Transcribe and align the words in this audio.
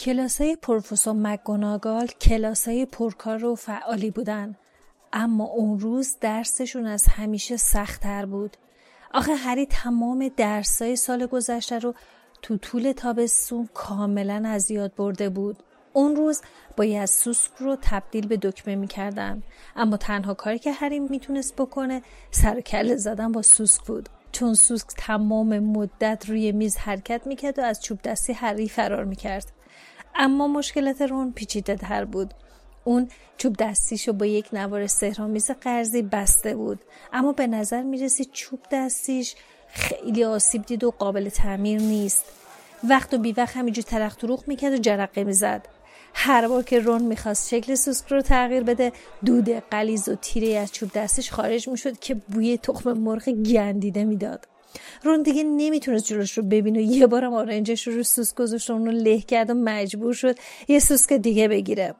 کلاسای 0.00 0.56
پروفسور 0.56 1.14
مکگوناگال 1.14 2.06
کلاسای 2.06 2.86
پرکار 2.86 3.44
و 3.44 3.54
فعالی 3.54 4.10
بودن. 4.10 4.56
اما 5.12 5.44
اون 5.44 5.80
روز 5.80 6.16
درسشون 6.20 6.86
از 6.86 7.04
همیشه 7.06 7.56
سختتر 7.56 8.26
بود. 8.26 8.56
آخه 9.14 9.34
هری 9.34 9.66
تمام 9.66 10.30
درسای 10.36 10.96
سال 10.96 11.26
گذشته 11.26 11.78
رو 11.78 11.94
تو 12.42 12.56
طول 12.56 12.92
تابستون 12.92 13.68
کاملا 13.74 14.42
از 14.46 14.70
یاد 14.70 14.94
برده 14.94 15.28
بود. 15.28 15.62
اون 15.92 16.16
روز 16.16 16.42
باید 16.76 17.06
سوسک 17.06 17.52
رو 17.58 17.76
تبدیل 17.82 18.26
به 18.26 18.36
دکمه 18.36 18.74
می‌کردن. 18.74 19.42
اما 19.76 19.96
تنها 19.96 20.34
کاری 20.34 20.58
که 20.58 20.72
هری 20.72 20.98
می‌تونست 20.98 21.56
بکنه 21.56 22.02
سر 22.30 22.60
کله 22.60 22.96
زدن 22.96 23.32
با 23.32 23.42
سوسک 23.42 23.82
بود. 23.86 24.08
چون 24.32 24.54
سوسک 24.54 24.88
تمام 24.96 25.58
مدت 25.58 26.24
روی 26.28 26.52
میز 26.52 26.76
حرکت 26.76 27.26
می‌کرد 27.26 27.58
و 27.58 27.62
از 27.62 27.82
چوب 27.82 28.02
دستی 28.02 28.32
هری 28.32 28.68
فرار 28.68 29.04
می‌کرد. 29.04 29.52
اما 30.14 30.48
مشکلات 30.48 31.02
رون 31.02 31.32
پیچیده 31.32 31.76
تر 31.76 32.04
بود. 32.04 32.34
اون 32.84 33.08
چوب 33.36 33.56
دستیشو 33.56 34.12
با 34.12 34.26
یک 34.26 34.46
نوار 34.52 34.86
سهرامیز 34.86 35.50
قرضی 35.50 36.02
بسته 36.02 36.54
بود. 36.54 36.80
اما 37.12 37.32
به 37.32 37.46
نظر 37.46 37.82
می‌رسید 37.82 38.30
چوب 38.32 38.60
دستیش 38.72 39.34
خیلی 39.68 40.24
آسیب 40.24 40.66
دید 40.66 40.84
و 40.84 40.90
قابل 40.90 41.28
تعمیر 41.28 41.80
نیست. 41.80 42.24
وقت 42.88 43.14
و 43.14 43.18
بی 43.18 43.32
وقت 43.32 43.56
همینجور 43.56 43.84
ترخ 43.84 44.16
تروخ 44.16 44.44
می‌کرد 44.46 44.72
و 44.72 44.76
جرقه 44.76 45.24
می‌زد. 45.24 45.68
هر 46.14 46.48
بار 46.48 46.62
که 46.62 46.80
رون 46.80 47.02
می‌خواست 47.02 47.48
شکل 47.48 47.74
سوسک 47.74 48.08
رو 48.08 48.22
تغییر 48.22 48.62
بده 48.62 48.92
دود 49.24 49.50
قلیز 49.50 50.08
و 50.08 50.14
تیره 50.14 50.58
از 50.58 50.72
چوب 50.72 50.90
دستش 50.94 51.32
خارج 51.32 51.68
می‌شد 51.68 51.98
که 51.98 52.14
بوی 52.14 52.58
تخم 52.58 52.92
مرغ 52.92 53.28
گندیده 53.28 54.04
می‌داد. 54.04 54.46
رون 55.02 55.22
دیگه 55.22 55.42
نمی‌تونست 55.42 56.04
جلوش 56.04 56.38
رو 56.38 56.42
ببینه. 56.42 56.78
و 56.78 56.82
یه 56.82 57.06
بارم 57.06 57.34
آرنجش 57.34 57.86
رو 57.86 58.02
سوسک 58.02 58.36
گذاشت 58.36 58.70
اون 58.70 58.86
رو 58.86 58.92
له 58.92 59.20
کرد 59.20 59.50
و 59.50 59.54
مجبور 59.54 60.12
شد 60.12 60.38
یه 60.68 60.78
سوسک 60.78 61.12
دیگه 61.12 61.48
بگیره. 61.48 61.94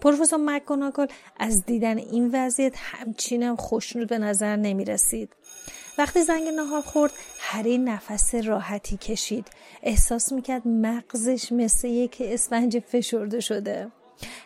پروفسور 0.00 0.38
مکگوناگال 0.38 1.08
از 1.38 1.64
دیدن 1.66 1.98
این 1.98 2.30
وضعیت 2.32 2.72
همچینم 2.76 3.56
خوشنود 3.56 4.08
به 4.08 4.18
نظر 4.18 4.56
نمی 4.56 4.84
رسید. 4.84 5.32
وقتی 5.98 6.22
زنگ 6.22 6.48
نهار 6.48 6.82
خورد 6.82 7.12
هری 7.40 7.78
نفس 7.78 8.34
راحتی 8.34 8.96
کشید. 8.96 9.46
احساس 9.82 10.32
می‌کرد 10.32 10.68
مغزش 10.68 11.52
مثل 11.52 11.88
یک 11.88 12.16
اسفنج 12.20 12.78
فشرده 12.78 13.40
شده. 13.40 13.88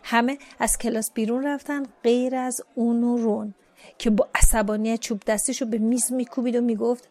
همه 0.02 0.38
از 0.58 0.78
کلاس 0.78 1.10
بیرون 1.14 1.46
رفتن 1.46 1.82
غیر 2.04 2.36
از 2.36 2.60
اون 2.74 3.04
و 3.04 3.16
رون 3.16 3.54
که 3.98 4.10
با 4.10 4.28
عصبانیت 4.34 5.00
چوب 5.00 5.22
دستش 5.26 5.62
رو 5.62 5.68
به 5.68 5.78
میز 5.78 6.12
میکوبید 6.12 6.56
و 6.56 6.60
می‌گفت 6.60 7.08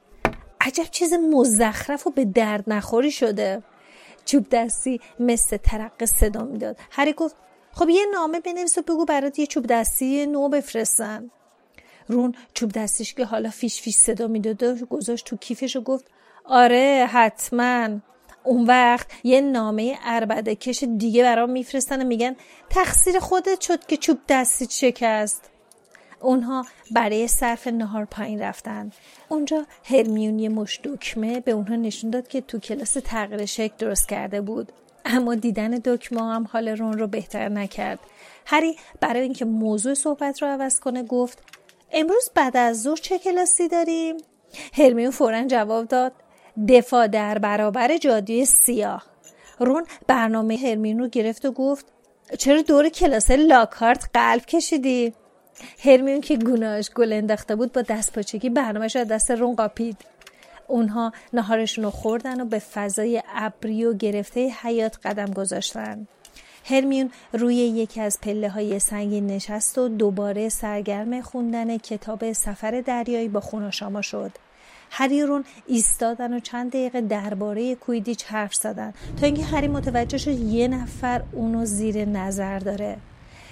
عجب 0.69 0.83
چیز 0.91 1.13
مزخرف 1.13 2.07
و 2.07 2.11
به 2.11 2.25
درد 2.25 2.63
نخوری 2.67 3.11
شده. 3.11 3.63
چوب 4.25 4.45
دستی 4.51 5.01
مثل 5.19 5.57
ترقه 5.57 6.05
صدا 6.05 6.43
می‌داد. 6.43 6.77
هری 6.91 7.13
گفت 7.13 7.35
خب 7.71 7.89
یه 7.89 8.05
نامه 8.13 8.39
بنویس 8.39 8.77
و 8.77 8.81
بگو 8.81 9.05
برات 9.05 9.39
یه 9.39 9.47
چوب 9.47 9.65
دستی 9.65 10.25
نو 10.25 10.49
بفرستن 10.49 11.31
رون 12.07 12.35
چوب 12.53 12.71
دستیش 12.71 13.13
که 13.13 13.25
حالا 13.25 13.49
فیش 13.49 13.81
فیش 13.81 13.95
صدا 13.95 14.27
می‌داد 14.27 14.79
گذاشت 14.79 15.25
تو 15.25 15.37
کیفش 15.37 15.75
و 15.75 15.81
گفت 15.81 16.05
آره 16.45 17.09
حتما. 17.11 17.89
اون 18.43 18.65
وقت 18.65 19.07
یه 19.23 19.41
نامه 19.41 19.97
اربده 20.03 20.55
کش 20.55 20.83
دیگه 20.83 21.23
برام 21.23 21.49
میفرستن 21.49 22.01
و 22.01 22.05
میگن 22.05 22.35
تقصیر 22.69 23.19
خودت 23.19 23.61
شد 23.61 23.85
که 23.85 23.97
چوب 23.97 24.17
دستیت 24.29 24.71
شکست 24.71 25.48
اونها 26.21 26.65
برای 26.91 27.27
صرف 27.27 27.67
نهار 27.67 28.05
پایین 28.05 28.41
رفتن. 28.41 28.91
اونجا 29.29 29.65
هرمیون 29.83 30.39
یه 30.39 30.49
مش 30.49 30.79
دکمه 30.83 31.39
به 31.39 31.51
اونها 31.51 31.75
نشون 31.75 32.09
داد 32.09 32.27
که 32.27 32.41
تو 32.41 32.59
کلاس 32.59 32.97
تغییر 33.03 33.45
شکل 33.45 33.73
درست 33.77 34.09
کرده 34.09 34.41
بود. 34.41 34.71
اما 35.05 35.35
دیدن 35.35 35.69
دکمه 35.69 36.21
هم 36.21 36.47
حال 36.51 36.69
رون 36.69 36.93
رو 36.93 37.07
بهتر 37.07 37.49
نکرد. 37.49 37.99
هری 38.45 38.75
برای 38.99 39.21
اینکه 39.21 39.45
موضوع 39.45 39.93
صحبت 39.93 40.41
رو 40.41 40.47
عوض 40.47 40.79
کنه 40.79 41.03
گفت 41.03 41.43
امروز 41.91 42.31
بعد 42.35 42.57
از 42.57 42.81
ظهر 42.81 42.95
چه 42.95 43.19
کلاسی 43.19 43.67
داریم؟ 43.67 44.17
هرمیون 44.73 45.11
فورا 45.11 45.43
جواب 45.43 45.87
داد 45.87 46.11
دفاع 46.67 47.07
در 47.07 47.37
برابر 47.37 47.97
جادوی 47.97 48.45
سیاه. 48.45 49.05
رون 49.59 49.85
برنامه 50.07 50.57
هرمیون 50.57 50.99
رو 50.99 51.07
گرفت 51.07 51.45
و 51.45 51.51
گفت 51.51 51.85
چرا 52.37 52.61
دور 52.61 52.89
کلاس 52.89 53.31
لاکارت 53.31 54.09
قلب 54.13 54.45
کشیدی؟ 54.45 55.13
هرمیون 55.83 56.21
که 56.21 56.37
گناهش 56.37 56.89
گل 56.89 57.13
انداخته 57.13 57.55
بود 57.55 57.71
با 57.71 57.81
دست 57.81 58.13
پاچگی 58.13 58.49
برنامهش 58.49 58.95
از 58.95 59.07
دست 59.07 59.31
رون 59.31 59.55
قاپید. 59.55 59.97
اونها 60.67 61.13
نهارشون 61.33 61.83
رو 61.83 61.89
خوردن 61.91 62.41
و 62.41 62.45
به 62.45 62.59
فضای 62.59 63.23
ابری 63.35 63.85
و 63.85 63.93
گرفته 63.93 64.49
حیات 64.61 64.97
قدم 65.03 65.33
گذاشتن. 65.33 66.07
هرمیون 66.65 67.11
روی 67.33 67.55
یکی 67.55 68.01
از 68.01 68.19
پله 68.21 68.49
های 68.49 68.79
سنگین 68.79 69.27
نشست 69.27 69.77
و 69.77 69.87
دوباره 69.87 70.49
سرگرم 70.49 71.21
خوندن 71.21 71.77
کتاب 71.77 72.31
سفر 72.31 72.83
دریایی 72.85 73.27
با 73.27 73.39
خوناشاما 73.39 74.01
شد. 74.01 74.31
هری 74.91 75.25
ایستادن 75.67 76.33
و 76.33 76.39
چند 76.39 76.69
دقیقه 76.69 77.01
درباره 77.01 77.75
کویدیچ 77.75 78.25
حرف 78.25 78.55
زدن 78.55 78.93
تا 79.19 79.25
اینکه 79.25 79.43
هری 79.43 79.67
متوجه 79.67 80.17
شد 80.17 80.39
یه 80.39 80.67
نفر 80.67 81.21
اونو 81.31 81.65
زیر 81.65 82.05
نظر 82.05 82.59
داره. 82.59 82.97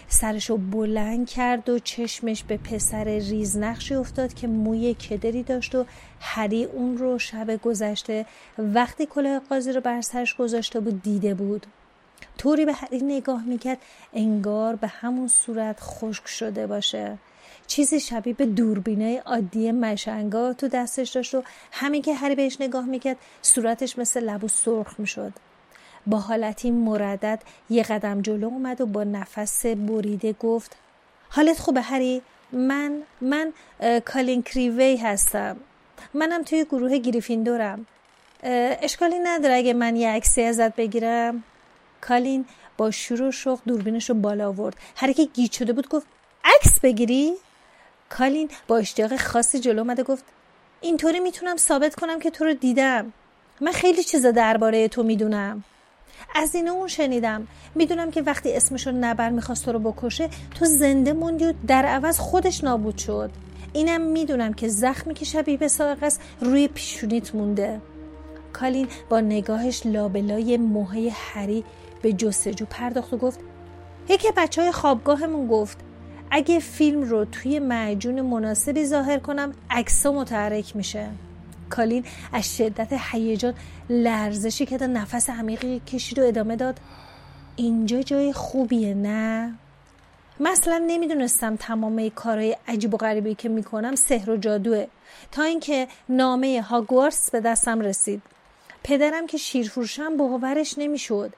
سرشو 0.09 0.57
بلند 0.57 1.29
کرد 1.29 1.69
و 1.69 1.79
چشمش 1.79 2.43
به 2.43 2.57
پسر 2.57 3.03
ریزنقشی 3.03 3.95
افتاد 3.95 4.33
که 4.33 4.47
موی 4.47 4.93
کدری 4.93 5.43
داشت 5.43 5.75
و 5.75 5.85
هری 6.19 6.63
اون 6.63 6.97
رو 6.97 7.19
شب 7.19 7.61
گذشته 7.61 8.25
وقتی 8.57 9.05
کلاه 9.05 9.39
قاضی 9.39 9.71
رو 9.71 9.81
بر 9.81 10.01
سرش 10.01 10.35
گذاشته 10.35 10.79
بود 10.79 11.01
دیده 11.01 11.33
بود. 11.33 11.65
طوری 12.37 12.65
به 12.65 12.73
هری 12.73 13.01
نگاه 13.01 13.43
می‌کرد 13.43 13.77
انگار 14.13 14.75
به 14.75 14.87
همون 14.87 15.27
صورت 15.27 15.79
خشک 15.81 16.27
شده 16.27 16.67
باشه. 16.67 17.17
چیزی 17.67 17.99
شبیه 17.99 18.33
به 18.33 18.45
دوربینای 18.45 19.17
عادی 19.17 19.71
مشنگا 19.71 20.53
تو 20.53 20.67
دستش 20.67 21.09
داشت 21.09 21.35
و 21.35 21.43
همین 21.71 22.01
که 22.01 22.13
هری 22.13 22.35
بهش 22.35 22.57
نگاه 22.61 22.85
می‌کرد 22.85 23.17
صورتش 23.41 23.97
مثل 23.97 24.23
لبو 24.23 24.47
سرخ 24.47 24.99
می‌شد. 24.99 25.33
با 26.07 26.19
حالتی 26.19 26.71
مردد 26.71 27.41
یه 27.69 27.83
قدم 27.83 28.21
جلو 28.21 28.47
اومد 28.47 28.81
و 28.81 28.85
با 28.85 29.03
نفس 29.03 29.65
بریده 29.65 30.33
گفت 30.33 30.75
حالت 31.29 31.59
خوبه 31.59 31.81
هری؟ 31.81 32.21
من 32.51 33.01
من 33.21 33.53
کالین 34.05 34.43
کریوی 34.43 34.97
هستم. 34.97 35.57
منم 36.13 36.43
توی 36.43 36.65
گروه 36.65 36.97
گریفیندورم. 36.97 37.85
اشکالی 38.81 39.19
نداره 39.19 39.55
اگه 39.55 39.73
من 39.73 39.95
یه 39.95 40.09
عکسی 40.09 40.41
ازت 40.41 40.75
بگیرم. 40.75 41.43
کالین 42.01 42.45
با 42.77 42.91
شروع 42.91 43.31
شوق 43.31 43.59
دوربینش 43.67 44.09
رو 44.09 44.15
بالا 44.15 44.47
آورد. 44.47 44.75
هر 44.95 45.11
که 45.11 45.25
گیج 45.25 45.51
شده 45.51 45.73
بود 45.73 45.89
گفت 45.89 46.07
عکس 46.43 46.79
بگیری؟ 46.79 47.33
کالین 48.09 48.49
با 48.67 48.77
اشتیاق 48.77 49.17
خاصی 49.17 49.59
جلو 49.59 49.79
اومده 49.79 50.03
گفت 50.03 50.23
اینطوری 50.81 51.19
می‌تونم 51.19 51.57
ثابت 51.57 51.95
کنم 51.95 52.19
که 52.19 52.29
تو 52.29 52.43
رو 52.43 52.53
دیدم. 52.53 53.13
من 53.61 53.71
خیلی 53.71 54.03
چیزا 54.03 54.31
درباره 54.31 54.87
تو 54.87 55.03
می‌دونم. 55.03 55.63
از 56.35 56.55
این 56.55 56.67
اون 56.67 56.87
شنیدم. 56.87 57.47
می‌دونم 57.75 58.11
که 58.11 58.21
وقتی 58.21 58.53
اسمشو 58.53 58.91
نبر 58.91 59.29
می‌خواست 59.29 59.65
تو 59.65 59.71
رو 59.71 59.79
بکشه 59.79 60.29
تو 60.55 60.65
زنده 60.65 61.13
موندی 61.13 61.45
و 61.45 61.53
در 61.67 61.85
عوض 61.85 62.19
خودش 62.19 62.63
نابود 62.63 62.97
شد. 62.97 63.31
اینم 63.73 64.01
می‌دونم 64.01 64.53
که 64.53 64.67
زخمی 64.67 65.13
که 65.13 65.25
شبیه 65.25 65.57
به 65.57 65.67
ساق 65.67 66.03
است 66.03 66.21
روی 66.41 66.67
پیشونیت 66.67 67.35
مونده. 67.35 67.81
کالین 68.53 68.87
با 69.09 69.19
نگاهش 69.19 69.85
لابلای 69.85 70.57
موهای 70.57 71.09
هری 71.09 71.63
به 72.01 72.13
جستجو 72.13 72.65
پرداخت 72.69 73.13
و 73.13 73.17
گفت 73.17 73.39
یکی 74.09 74.27
بچه 74.37 74.61
های 74.61 74.71
خوابگاهمون 74.71 75.47
گفت 75.47 75.77
اگه 76.31 76.59
فیلم 76.59 77.01
رو 77.01 77.25
توی 77.25 77.59
معجون 77.59 78.21
مناسبی 78.21 78.85
ظاهر 78.85 79.19
کنم 79.19 79.51
عکسا 79.69 80.11
متحرک 80.11 80.75
میشه. 80.75 81.09
کالین 81.69 82.05
از 82.33 82.57
شدت 82.57 82.87
هیجان 83.11 83.53
لرزشی 83.89 84.65
که 84.65 84.77
نفس 84.77 85.29
عمیقی 85.29 85.79
کشید 85.79 86.19
و 86.19 86.27
ادامه 86.27 86.55
داد. 86.55 86.79
اینجا 87.55 88.01
جای 88.01 88.33
خوبیه 88.33 88.93
نه؟ 88.93 89.53
مثلا 90.39 90.83
نمی‌دونستم 90.87 91.55
تمام 91.55 92.09
کارهای 92.09 92.57
عجیب 92.67 92.93
و 92.93 92.97
غریبی 92.97 93.35
که 93.35 93.49
می‌کنم 93.49 93.95
سحر 93.95 94.29
و 94.29 94.37
جادوه. 94.37 94.87
تا 95.31 95.43
اینکه 95.43 95.87
نامه 96.09 96.61
هاگوارس 96.61 97.31
به 97.31 97.39
دستم 97.39 97.79
رسید. 97.79 98.21
پدرم 98.83 99.27
که 99.27 99.37
شیرفروشم 99.37 100.17
باورش 100.17 100.77
نمی‌شد. 100.77 101.33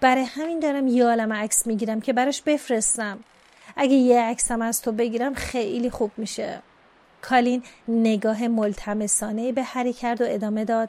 برای 0.00 0.24
همین 0.24 0.60
دارم 0.60 0.86
یه 0.86 1.04
عالم 1.04 1.32
عکس 1.32 1.66
می‌گیرم 1.66 2.00
که 2.00 2.12
براش 2.12 2.42
بفرستم. 2.42 3.18
اگه 3.76 3.94
یه 3.94 4.20
عکسم 4.20 4.62
از 4.62 4.82
تو 4.82 4.92
بگیرم 4.92 5.34
خیلی 5.34 5.90
خوب 5.90 6.10
میشه. 6.16 6.62
کالین 7.22 7.62
نگاه 7.88 8.48
ملتمسانه 8.48 9.52
به 9.52 9.62
هری 9.62 9.92
کرد 9.92 10.20
و 10.20 10.24
ادامه 10.28 10.64
داد. 10.64 10.88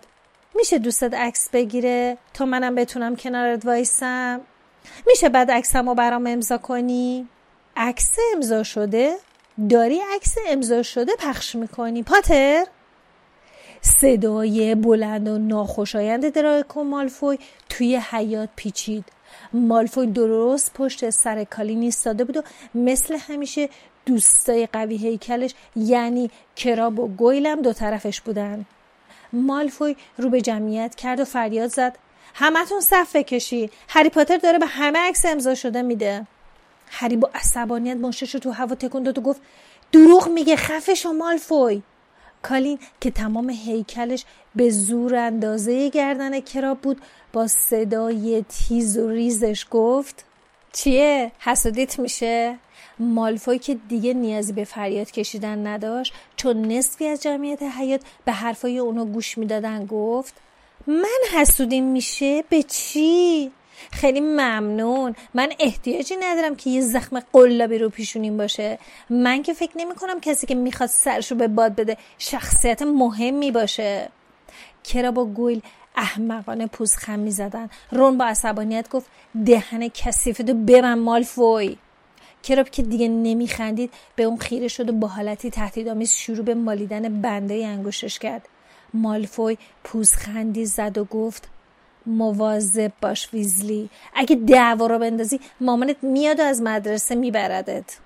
میشه 0.55 0.77
دوستت 0.77 1.13
عکس 1.13 1.49
بگیره؟ 1.53 2.17
تا 2.33 2.45
منم 2.45 2.75
بتونم 2.75 3.15
کنارت 3.15 3.65
وایسم؟ 3.65 4.41
میشه 5.07 5.29
بعد 5.29 5.51
عکسمو 5.51 5.93
برام 5.93 6.27
امضا 6.27 6.57
کنی؟ 6.57 7.27
عکس 7.75 8.15
امضا 8.35 8.63
شده؟ 8.63 9.17
داری 9.69 10.01
عکس 10.15 10.35
امضا 10.47 10.83
شده 10.83 11.11
پخش 11.19 11.55
می‌کنی 11.55 12.03
پاتر؟ 12.03 12.65
صدای 13.81 14.75
بلند 14.75 15.27
و 15.27 15.37
ناخوشایند 15.37 16.33
دراکو 16.33 16.83
مالفوی 16.83 17.39
توی 17.69 17.95
حیات 17.95 18.49
پیچید. 18.55 19.05
مالفوی 19.53 20.07
درست 20.07 20.73
پشت 20.73 21.09
سر 21.09 21.43
کالین 21.43 21.81
ایستاده 21.81 22.23
بود 22.23 22.37
و 22.37 22.41
مثل 22.75 23.17
همیشه 23.17 23.69
دوستای 24.05 24.67
قوی 24.73 24.97
هیکلش 24.97 25.53
یعنی 25.75 26.31
کراب 26.55 26.99
و 26.99 27.07
گویلم 27.07 27.61
دو 27.61 27.73
طرفش 27.73 28.21
بودن. 28.21 28.65
مالفوی 29.33 29.95
رو 30.17 30.29
به 30.29 30.41
جمعیت 30.41 30.95
کرد 30.95 31.19
و 31.19 31.25
فریاد 31.25 31.69
زد. 31.69 31.97
همتون 32.33 32.81
صف 32.81 33.15
کشی 33.15 33.69
هری 33.89 34.09
پاتر 34.09 34.37
داره 34.37 34.59
به 34.59 34.65
همه 34.65 34.99
عکس 34.99 35.25
امضا 35.25 35.55
شده 35.55 35.81
میده. 35.81 36.27
هری 36.87 37.17
با 37.17 37.29
عصبانیت 37.35 37.97
مشتش 37.97 38.33
رو 38.33 38.39
تو 38.39 38.51
هوا 38.51 38.75
تکون 38.75 39.03
داد 39.03 39.17
و 39.17 39.21
گفت 39.21 39.41
دروغ 39.91 40.29
میگه 40.29 40.55
خفش 40.55 41.05
و 41.05 41.13
مالفوی. 41.13 41.81
کالین 42.41 42.79
که 43.01 43.11
تمام 43.11 43.49
هیکلش 43.49 44.25
به 44.57 44.69
زور 44.69 45.15
اندازه 45.15 45.89
گردن 45.89 46.39
کراب 46.39 46.77
بود 46.81 47.01
با 47.33 47.47
صدای 47.47 48.45
تیز 48.49 48.97
و 48.97 49.09
ریزش 49.09 49.65
گفت 49.71 50.25
چیه؟ 50.73 51.31
حسودیت 51.39 51.99
میشه؟ 51.99 52.57
مالفوی 52.99 53.59
که 53.59 53.77
دیگه 53.89 54.13
نیازی 54.13 54.53
به 54.53 54.63
فریاد 54.63 55.11
کشیدن 55.11 55.67
نداشت 55.67 56.13
چون 56.35 56.71
نصفی 56.71 57.07
از 57.07 57.23
جمعیت 57.23 57.63
حیات 57.63 58.01
به 58.25 58.31
حرفای 58.31 58.79
اونو 58.79 59.05
گوش 59.05 59.37
می‌دادن 59.37 59.85
گفت 59.85 60.35
من 60.87 61.39
حسودیم 61.39 61.83
میشه؟ 61.83 62.43
به 62.49 62.63
چی؟ 62.63 63.51
خیلی 63.91 64.21
ممنون 64.21 65.15
من 65.33 65.49
احتیاجی 65.59 66.15
ندارم 66.19 66.55
که 66.55 66.69
یه 66.69 66.81
زخم 66.81 67.19
قلابی 67.33 67.77
رو 67.77 67.89
پیشونیم 67.89 68.37
باشه 68.37 68.79
من 69.09 69.43
که 69.43 69.53
فکر 69.53 69.77
نمی 69.77 69.95
کنم 69.95 70.19
کسی 70.19 70.47
که 70.47 70.55
می‌خواد 70.55 70.89
سرشو 70.89 71.35
به 71.35 71.47
باد 71.47 71.75
بده 71.75 71.97
شخصیت 72.17 72.81
مهمی 72.81 73.51
باشه 73.51 74.09
کرا 74.87 75.11
با 75.11 75.25
گویل 75.25 75.61
احمقانه 75.95 76.67
پوزخم 76.67 77.19
می‌زدن 77.19 77.69
رون 77.91 78.17
با 78.17 78.25
عصبانیت 78.25 78.89
گفت 78.89 79.07
دهن 79.45 79.87
کثیفتو 79.87 80.53
ببن 80.53 80.93
مالفوی. 80.93 81.77
کراب 82.43 82.69
که 82.69 82.83
دیگه 82.83 83.07
نمیخندید 83.07 83.93
به 84.15 84.23
اون 84.23 84.37
خیره 84.37 84.67
شد 84.67 84.89
و 84.89 84.93
با 84.93 85.07
حالتی 85.07 85.49
تهدیدآمیز 85.49 86.11
شروع 86.11 86.45
به 86.45 86.55
مالیدن 86.55 87.21
بنده 87.21 87.65
انگشتش 87.65 88.19
کرد. 88.19 88.47
مالفوی 88.93 89.57
پوزخندی 89.83 90.65
زد 90.65 90.97
و 90.97 91.05
گفت 91.05 91.49
مواظب 92.05 92.91
باش 93.01 93.33
ویزلی. 93.33 93.89
اگه 94.15 94.35
دعوا 94.35 94.87
رو 94.87 94.99
بندازی 94.99 95.39
مامانت 95.61 96.03
میاد 96.03 96.39
و 96.39 96.43
از 96.43 96.61
مدرسه 96.61 97.15
میبردت. 97.15 97.97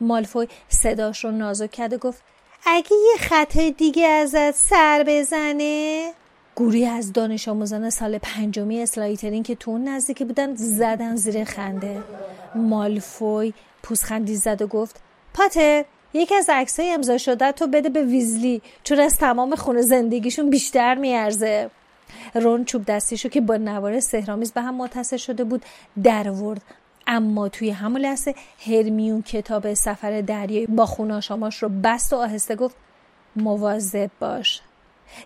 مالفوی 0.00 0.48
صداش 0.68 1.24
رو 1.24 1.30
نازک 1.30 1.70
کرد 1.70 1.92
و 1.92 1.98
گفت 1.98 2.22
اگه 2.66 2.96
یه 3.12 3.28
خط 3.28 3.58
دیگه 3.58 4.06
ازت 4.06 4.54
سر 4.54 5.04
بزنه؟ 5.06 6.12
گوری 6.54 6.86
از 6.86 7.12
دانش 7.12 7.48
آموزان 7.48 7.90
سال 7.90 8.18
پنجمی 8.18 8.82
اسلایترین 8.82 9.42
که 9.42 9.54
تو 9.54 9.70
اون 9.70 9.88
نزدیکی 9.88 10.24
بودن 10.24 10.54
زدن 10.54 11.16
زیر 11.16 11.44
خنده. 11.44 12.02
مالفوی 12.54 13.52
پوزخندی 13.82 14.36
زد 14.36 14.62
و 14.62 14.66
گفت 14.66 15.00
پاتر 15.34 15.84
یکی 16.14 16.34
از 16.34 16.50
عکسای 16.52 16.90
امضا 16.90 17.18
شده 17.18 17.52
تو 17.52 17.66
بده 17.66 17.88
به 17.88 18.02
ویزلی. 18.02 18.62
چون 18.84 19.00
از 19.00 19.18
تمام 19.18 19.54
خونه 19.54 19.82
زندگیشون 19.82 20.50
بیشتر 20.50 20.94
میارزه. 20.94 21.70
رون 22.34 22.64
چوب 22.64 22.84
دستیشو 22.84 23.28
که 23.28 23.40
با 23.40 23.56
نوار 23.56 24.00
سهرامیز 24.00 24.52
به 24.52 24.60
هم 24.60 24.74
متصل 24.74 25.16
شده 25.16 25.44
بود 25.44 25.64
در 26.02 26.30
ورد 26.30 26.62
اما 27.06 27.48
توی 27.48 27.70
همون 27.70 28.00
لحظه 28.00 28.34
هرمیون 28.66 29.22
کتاب 29.22 29.74
سفر 29.74 30.20
دریایی 30.20 30.66
با 30.66 30.86
خوناشاماش 30.86 31.62
رو 31.62 31.68
بست 31.68 32.12
و 32.12 32.16
آهسته 32.16 32.56
گفت 32.56 32.76
مواظب 33.36 34.10
باش. 34.20 34.60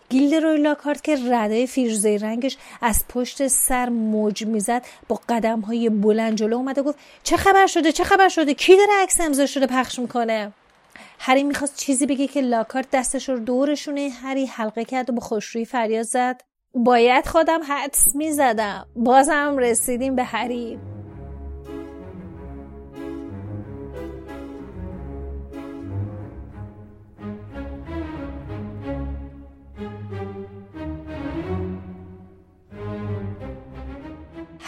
گیلد 0.09 0.35
روی 0.35 0.63
لاکارت 0.63 1.05
که 1.05 1.17
ردای 1.31 1.67
فیروزه 1.67 2.19
رنگش 2.23 2.57
از 2.83 3.05
پشت 3.09 3.47
سر 3.47 3.89
موج 3.89 4.47
می‌زد 4.47 4.83
با 5.09 5.21
قدم 5.29 5.61
های 5.61 5.89
بلند 5.89 6.35
جلو 6.35 6.57
اومده 6.57 6.83
گفت 6.83 6.99
چه 7.23 7.37
خبر 7.37 7.67
شده؟ 7.67 7.93
چه 7.93 8.05
خبر 8.05 8.29
شده؟ 8.29 8.55
کی 8.55 8.77
داره 8.77 9.03
عکس 9.03 9.21
امضا 9.21 9.47
شده 9.47 9.67
پخش 9.67 9.99
می‌کنه؟ 9.99 10.53
هری 11.19 11.43
می‌خواست 11.43 11.77
چیزی 11.77 12.07
بگه 12.07 12.27
که 12.27 12.41
لاکارت 12.41 12.91
دستش 12.91 13.29
رو 13.29 13.39
دورشونه. 13.39 14.11
هری 14.23 14.47
حلقه 14.47 14.85
کرد 14.85 15.11
و 15.11 15.13
با 15.13 15.21
خوشرویی 15.21 15.65
فریاد 15.65 16.03
زد 16.03 16.41
باید 16.75 17.27
خودم 17.27 17.61
حدس 17.69 18.17
می‌زدم. 18.17 18.87
بازم 18.97 19.57
رسیدیم 19.59 20.17
به 20.17 20.25
هری. 20.25 20.79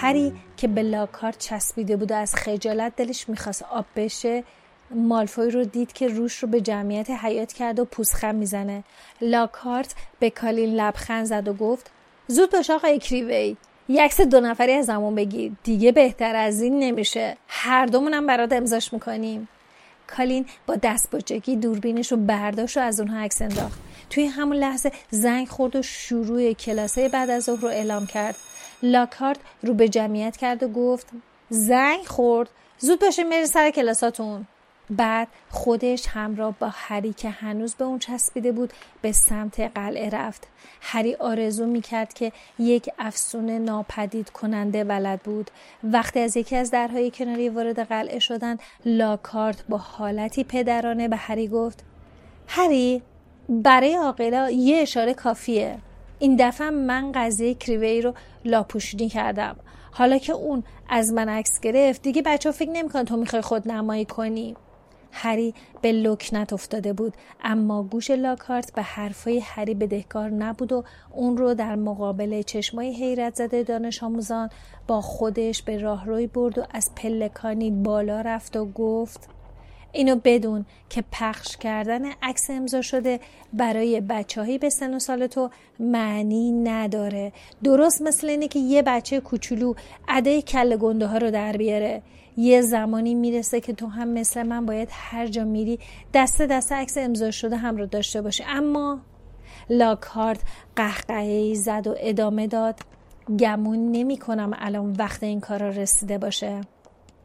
هری 0.00 0.32
که 0.56 0.68
به 0.68 0.82
لاکارت 0.82 1.38
چسبیده 1.38 1.96
بود 1.96 2.12
و 2.12 2.14
از 2.14 2.34
خجالت 2.34 2.96
دلش 2.96 3.28
می‌خواست 3.28 3.62
آب 3.62 3.84
بشه 3.96 4.44
مالفوی 4.90 5.50
رو 5.50 5.64
دید 5.64 5.92
که 5.92 6.08
روش 6.08 6.38
رو 6.38 6.48
به 6.48 6.60
جمعیت 6.60 7.10
حیات 7.10 7.52
کرد 7.52 7.78
و 7.78 7.84
پوزخم 7.84 8.34
می‌زنه. 8.34 8.84
لاکارت 9.20 9.94
به 10.18 10.30
کالین 10.30 10.74
لبخند 10.74 11.24
زد 11.24 11.48
و 11.48 11.52
گفت 11.52 11.90
زود 12.26 12.52
باش 12.52 12.70
آقای 12.70 12.98
کریوی 12.98 13.56
یکس 13.88 14.20
دو 14.20 14.40
نفری 14.40 14.72
از 14.72 14.86
زمان 14.86 15.14
بگیر 15.14 15.52
دیگه 15.64 15.92
بهتر 15.92 16.36
از 16.36 16.62
این 16.62 16.78
نمیشه. 16.78 17.36
هر 17.48 17.86
دومونم 17.86 18.26
برات 18.26 18.52
امضاش 18.52 18.92
می‌کنیم. 18.92 19.48
کالین 20.16 20.46
با 20.66 20.76
دست 20.82 21.10
بچگی 21.10 21.56
دوربینش 21.56 22.12
رو 22.12 22.18
برداشت 22.18 22.76
و 22.76 22.80
از 22.80 23.00
اونها 23.00 23.20
عکس 23.20 23.42
انداخت. 23.42 23.80
توی 24.10 24.26
همون 24.26 24.56
لحظه 24.56 24.92
زنگ 25.10 25.48
خورد 25.48 25.76
و 25.76 25.82
شروع 25.82 26.52
کلاسه 26.52 27.08
بعد 27.08 27.30
از 27.30 27.44
ظهر 27.44 27.60
رو 27.60 27.68
اعلام 27.68 28.06
کرد. 28.06 28.36
لاکارت 28.82 29.38
رو 29.62 29.74
به 29.74 29.88
جمعیت 29.88 30.36
کرد 30.36 30.62
و 30.62 30.68
گفت 30.68 31.06
زنگ 31.50 32.04
خورد 32.06 32.48
زود 32.78 33.00
باشین 33.00 33.30
برین 33.30 33.46
سر 33.46 33.70
کلاساتون. 33.70 34.46
بعد 34.90 35.28
خودش 35.50 36.06
همراه 36.06 36.54
با 36.58 36.68
هری 36.72 37.12
که 37.12 37.30
هنوز 37.30 37.74
به 37.74 37.84
اون 37.84 37.98
چسبیده 37.98 38.52
بود 38.52 38.72
به 39.02 39.12
سمت 39.12 39.60
قلعه 39.60 40.10
رفت. 40.10 40.48
هری 40.80 41.14
آرزو 41.14 41.66
می‌کرد 41.66 42.12
که 42.12 42.32
یک 42.58 42.90
افسون 42.98 43.50
ناپدید 43.50 44.30
کننده 44.30 44.84
ولد 44.84 45.20
بود. 45.22 45.50
وقتی 45.84 46.20
از 46.20 46.36
یکی 46.36 46.56
از 46.56 46.70
درهای 46.70 47.10
کناری 47.10 47.48
وارد 47.48 47.88
قلعه 47.88 48.18
شدن 48.18 48.56
لاکارت 48.84 49.64
با 49.68 49.78
حالتی 49.78 50.44
پدرانه 50.44 51.08
به 51.08 51.16
هری 51.16 51.48
گفت 51.48 51.84
هری 52.46 53.02
برای 53.48 53.94
عاقلا 53.94 54.50
یه 54.50 54.76
اشاره 54.76 55.14
کافیه. 55.14 55.78
این 56.18 56.36
دفعه 56.40 56.70
من 56.70 57.12
قضیه 57.12 57.54
کریوی 57.54 58.02
رو 58.02 58.14
لاپوشونی 58.44 59.08
کردم. 59.08 59.56
حالا 59.90 60.18
که 60.18 60.32
اون 60.32 60.64
از 60.88 61.12
من 61.12 61.28
عکس 61.28 61.60
گرفت 61.60 62.02
دیگه 62.02 62.22
بچه 62.22 62.48
ها 62.48 62.52
فکر 62.52 62.70
نمیکن 62.70 63.04
تو 63.04 63.16
می‌خوای 63.16 63.42
خود 63.42 63.68
نمایی 63.68 64.04
کنی. 64.04 64.56
هری 65.12 65.54
به 65.82 65.92
لکنت 65.92 66.52
افتاده 66.52 66.92
بود 66.92 67.14
اما 67.44 67.82
گوش 67.82 68.10
لاکارت 68.10 68.72
به 68.74 68.82
حرفای 68.82 69.38
هری 69.38 69.74
بدهکار 69.74 70.30
نبود 70.30 70.72
و 70.72 70.84
اون 71.10 71.36
رو 71.36 71.54
در 71.54 71.74
مقابل 71.74 72.42
چشمای 72.42 72.94
حیرت 72.94 73.34
زده 73.34 73.62
دانش 73.62 74.02
آموزان 74.02 74.50
با 74.86 75.00
خودش 75.00 75.62
به 75.62 75.78
راهروی 75.78 76.26
برد 76.26 76.58
و 76.58 76.64
از 76.70 76.90
پلکانی 76.96 77.70
بالا 77.70 78.20
رفت 78.20 78.56
و 78.56 78.66
گفت 78.66 79.28
اینو 79.92 80.20
بدون 80.24 80.64
که 80.88 81.04
پخش 81.12 81.56
کردن 81.56 82.02
عکس 82.22 82.50
امضا 82.50 82.82
شده 82.82 83.20
برای 83.52 84.00
بچههایی 84.00 84.58
به 84.58 84.70
سن 84.70 84.94
و 84.94 84.98
سال 84.98 85.26
تو 85.26 85.50
معنی 85.80 86.52
نداره. 86.52 87.32
درست 87.64 88.02
مثل 88.02 88.28
اینه 88.28 88.48
که 88.48 88.58
یه 88.58 88.82
بچه 88.82 89.20
کوچولو 89.20 89.74
عده 90.08 90.42
کل 90.42 90.76
گنده 90.76 91.06
ها 91.06 91.18
رو 91.18 91.30
در 91.30 91.56
بیاره. 91.56 92.02
یه 92.36 92.62
زمانی 92.62 93.14
می‌رسه 93.14 93.60
که 93.60 93.72
تو 93.72 93.86
هم 93.86 94.08
مثل 94.08 94.42
من 94.42 94.66
باید 94.66 94.88
هر 94.92 95.26
جا 95.26 95.44
میری 95.44 95.78
دست 96.14 96.42
دست 96.42 96.72
عکس 96.72 96.98
امضا 96.98 97.30
شده 97.30 97.56
هم 97.56 97.76
رو 97.76 97.86
داشته 97.86 98.22
باشه 98.22 98.44
اما 98.48 99.00
لاکارت 99.70 100.40
قهقهی 100.76 101.54
زد 101.54 101.86
و 101.86 101.94
ادامه 101.98 102.46
داد. 102.46 102.80
گمون 103.38 103.92
نمی 103.92 104.16
کنم 104.16 104.50
الان 104.58 104.92
وقت 104.92 105.22
این 105.22 105.40
کارا 105.40 105.68
رسیده 105.68 106.18
باشه. 106.18 106.60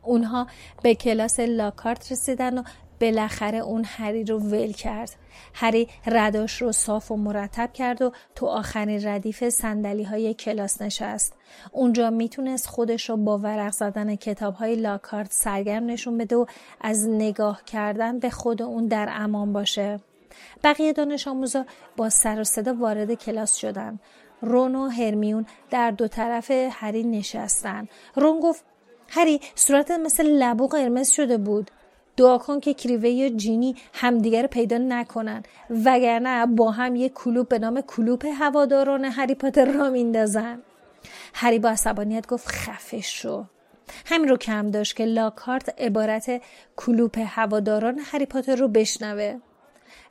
اونها 0.04 0.48
به 0.84 0.96
کلاس 0.96 1.40
لاکارت 1.40 2.12
رسیدن 2.12 2.58
و 2.58 2.64
بالاخره 3.02 3.58
اون 3.58 3.84
هری 3.86 4.24
رو 4.24 4.40
ول 4.40 4.72
کرد. 4.72 5.10
هری 5.54 5.90
رداش 6.08 6.62
رو 6.62 6.72
صاف 6.72 7.12
و 7.12 7.18
مرتب 7.18 7.74
کرد 7.74 8.02
و 8.02 8.12
تو 8.36 8.46
آخرین 8.46 9.08
ردیف 9.08 9.50
سندلی 9.50 10.04
های 10.04 10.34
کلاس 10.34 10.82
نشست. 10.82 11.34
اونجا 11.72 12.10
می‌تونست 12.10 12.68
خودش 12.68 13.10
رو 13.10 13.18
با 13.18 13.38
ورق 13.38 13.72
زدن 13.72 14.16
کتاب 14.16 14.54
های 14.54 14.76
لاکارت 14.76 15.32
سرگرم 15.32 15.86
نشون 15.86 16.18
بده 16.18 16.36
و 16.36 16.46
از 16.82 17.08
نگاه 17.08 17.64
کردن 17.66 18.20
به 18.20 18.30
خود 18.30 18.62
اون 18.62 18.88
در 18.88 19.10
امان 19.12 19.54
باشه. 19.54 20.00
بقیه 20.64 20.94
دانش 20.94 21.28
آموزا 21.28 21.66
با 21.98 22.10
سر 22.10 22.40
و 22.40 22.44
صدا 22.44 22.74
وارد 22.74 23.14
کلاس 23.14 23.56
شدن. 23.56 24.00
رون 24.42 24.76
و 24.76 24.88
هرمیون 24.88 25.46
در 25.70 25.92
دو 25.92 26.08
طرف 26.08 26.52
هری 26.52 27.04
نشستن. 27.04 27.88
رون 28.16 28.40
گفت 28.40 28.66
هری 29.16 29.42
صورتت 29.56 30.00
مثل 30.00 30.28
لبو 30.28 30.68
قرمز 30.68 31.10
شده 31.10 31.38
بود. 31.38 31.72
دعا 32.18 32.38
کن 32.38 32.60
که 32.60 32.74
کریوه 32.74 33.10
یا 33.10 33.30
جینی 33.30 33.76
همدیگر 33.94 34.48
پیدا 34.48 34.78
نکنن. 34.78 35.44
وگرنه 35.86 36.46
با 36.46 36.72
هم 36.72 36.96
یک 36.96 37.14
کلوب 37.14 37.50
به 37.50 37.60
نام 37.60 37.82
کلوپ 37.82 38.26
هواداران 38.26 39.06
هری 39.06 39.36
پاتر 39.36 39.66
را 39.66 39.90
میندازن. 39.90 40.62
هری 41.34 41.60
با 41.60 41.70
عصبانیت 41.70 42.28
گفت 42.28 42.48
خفه 42.48 43.02
شو. 43.02 43.46
همین 44.06 44.30
رو 44.30 44.38
کم 44.38 44.72
داشت 44.72 44.96
که 44.96 45.06
لاکارت 45.06 45.82
عبارت 45.82 46.42
کلوپ 46.76 47.20
هواداران 47.26 48.00
هری 48.00 48.26
پاتر 48.26 48.56
رو 48.56 48.68
بشنوه. 48.68 49.40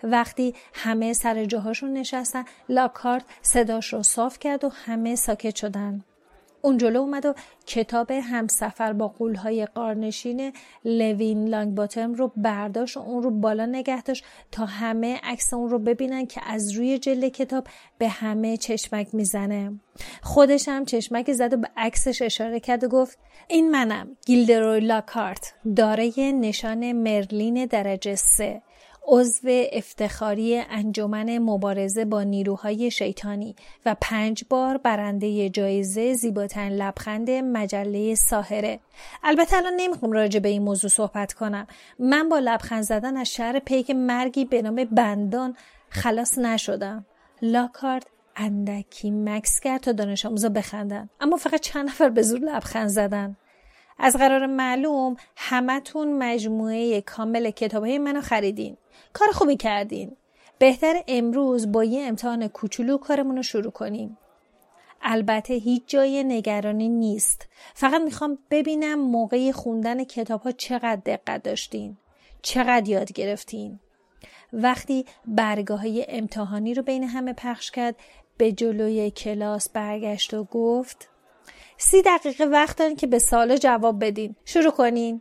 وقتی 0.03 0.55
همه 0.75 1.13
سر 1.13 1.45
جاهاشون 1.45 1.93
نشستن 1.93 2.45
لاکارت 2.69 3.25
صداش 3.43 3.93
رو 3.93 4.03
صاف 4.03 4.39
کرد 4.39 4.65
و 4.65 4.69
همه 4.69 5.17
ساکت 5.17 5.57
شدن. 5.57 6.05
اون 6.63 6.79
جلو 6.79 7.01
اومد 7.01 7.27
و 7.27 7.35
کتاب 7.67 8.11
همسفر 8.11 8.93
با 8.93 9.09
قولهای 9.09 9.67
قارنشین 9.67 10.53
لوین 10.85 11.49
لانگ 11.49 11.75
باتم 11.75 12.15
رو 12.15 12.33
برداشت 12.37 12.97
و 12.97 13.01
اون 13.01 13.23
رو 13.23 13.31
بالا 13.31 13.67
نگه 13.67 14.03
داشت 14.03 14.25
تا 14.53 14.67
همه 14.67 15.21
عکس 15.23 15.55
اون 15.55 15.71
رو 15.71 15.79
ببینن 15.79 16.27
که 16.27 16.41
از 16.47 16.73
روی 16.73 16.99
جلد 16.99 17.29
کتاب 17.29 17.67
به 17.99 18.09
همه 18.09 18.57
چشمک 18.57 19.15
می‌زنه. 19.15 19.73
خودش 20.23 20.69
هم 20.69 20.85
چشمک 20.85 21.33
زد 21.33 21.53
و 21.53 21.57
به 21.57 21.69
عکسش 21.77 22.23
اشاره 22.23 22.61
کرد 22.61 22.85
و 22.85 22.89
گفت 22.89 23.19
این 23.49 23.71
منم 23.71 24.17
گیلدروی 24.27 24.81
لاکارت 24.81 25.55
دارای 25.77 26.33
نشان 26.33 26.93
مرلین 26.93 27.67
درجه 27.67 28.15
سه. 28.15 28.63
عضو 29.07 29.49
افتخاری 29.73 30.59
انجمن 30.71 31.39
مبارزه 31.39 32.05
با 32.05 32.23
نیروهای 32.23 32.91
شیطانی 32.91 33.57
و 33.87 33.97
پنج 34.01 34.45
بار 34.51 34.77
برنده 34.77 35.49
جایزه 35.51 36.15
زیباترین 36.15 36.73
لبخند 36.73 37.31
مجله 37.31 38.15
ساهره 38.15 38.81
البته 39.25 39.57
الان 39.57 39.73
نمی‌خوام 39.77 40.13
راجع 40.13 40.41
به 40.41 40.49
این 40.49 40.63
موضوع 40.63 40.91
صحبت 40.91 41.33
کنم. 41.33 41.67
من 41.99 42.29
با 42.29 42.39
لبخند 42.39 42.83
زدن 42.83 43.17
از 43.17 43.29
شهر 43.33 43.59
پیک 43.59 43.91
مرگی 43.91 44.45
به 44.45 44.63
نام 44.63 44.85
بندان 44.85 45.57
خلاص 45.89 46.39
نشدم. 46.39 47.07
لاکارد 47.43 48.07
اندکی 48.37 49.11
مکس 49.11 49.61
کرد 49.61 49.81
تا 49.81 49.93
دانش 49.93 50.27
آموزا 50.27 50.49
بخندن. 50.49 51.09
اما 51.21 51.37
فقط 51.37 51.61
چند 51.61 51.89
نفر 51.89 52.09
به 52.09 52.23
زور 52.23 52.41
لبخند 52.41 52.89
زدن. 52.89 53.37
از 54.05 54.17
قرار 54.17 54.47
معلوم 54.47 55.17
همتون 55.37 56.19
مجموعه 56.19 57.01
کامل 57.01 57.51
کتاب 57.51 57.85
های 57.85 57.99
منو 57.99 58.21
خریدین. 58.21 58.77
کار 59.13 59.29
خوبی 59.29 59.57
کردین. 59.57 60.17
بهتر 60.59 61.03
امروز 61.09 61.73
با 61.73 61.85
یه 61.85 62.07
امتحان 62.07 62.49
کوچولو 62.49 62.99
کارمون 62.99 63.37
رو 63.37 63.43
شروع 63.43 63.73
کنیم. 63.73 64.19
البته 65.03 65.55
هیچ 65.55 65.83
جای 65.87 66.25
نگرانی 66.25 66.89
نیست. 66.89 67.49
فقط 67.75 68.01
می‌خوام 68.01 68.39
ببینم 68.51 69.01
موقع 69.01 69.53
خوندن 69.53 70.05
کتاب 70.05 70.43
ها 70.43 70.53
چقدر 70.53 71.01
دقت 71.07 71.43
داشتین. 71.43 71.97
چقدر 72.43 72.89
یاد 72.89 73.13
گرفتین. 73.13 73.81
وقتی 74.53 75.05
برگاه 75.27 75.81
های 75.81 76.07
امتحانی 76.09 76.75
رو 76.75 76.83
بین 76.83 77.05
همه 77.05 77.33
پخش 77.33 77.71
کرد 77.71 77.97
به 78.37 78.53
جلوی 78.53 79.11
کلاس 79.11 79.69
برگشت 79.69 80.35
و 80.35 80.45
گفت 80.45 81.12
سی 81.85 82.03
دقیقه 82.03 82.45
وقت 82.45 82.77
دارین 82.77 82.97
که 82.97 83.07
به 83.07 83.19
سال 83.19 83.57
جواب 83.57 84.05
بدین 84.05 84.37
شروع 84.45 84.71
کنین 84.71 85.21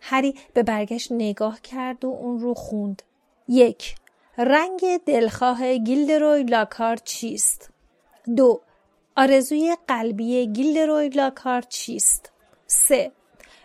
هری 0.00 0.34
به 0.54 0.62
برگشت 0.62 1.12
نگاه 1.12 1.60
کرد 1.60 2.04
و 2.04 2.08
اون 2.08 2.40
رو 2.40 2.54
خوند 2.54 3.02
یک 3.48 3.94
رنگ 4.38 5.00
دلخواه 5.06 5.76
گیلدروی 5.76 6.42
لاکارت 6.42 7.04
چیست؟ 7.04 7.70
دو 8.36 8.60
آرزوی 9.16 9.76
قلبی 9.88 10.46
گیلدروی 10.46 11.08
لاکارت 11.08 11.68
چیست؟ 11.68 12.32
سه 12.66 13.12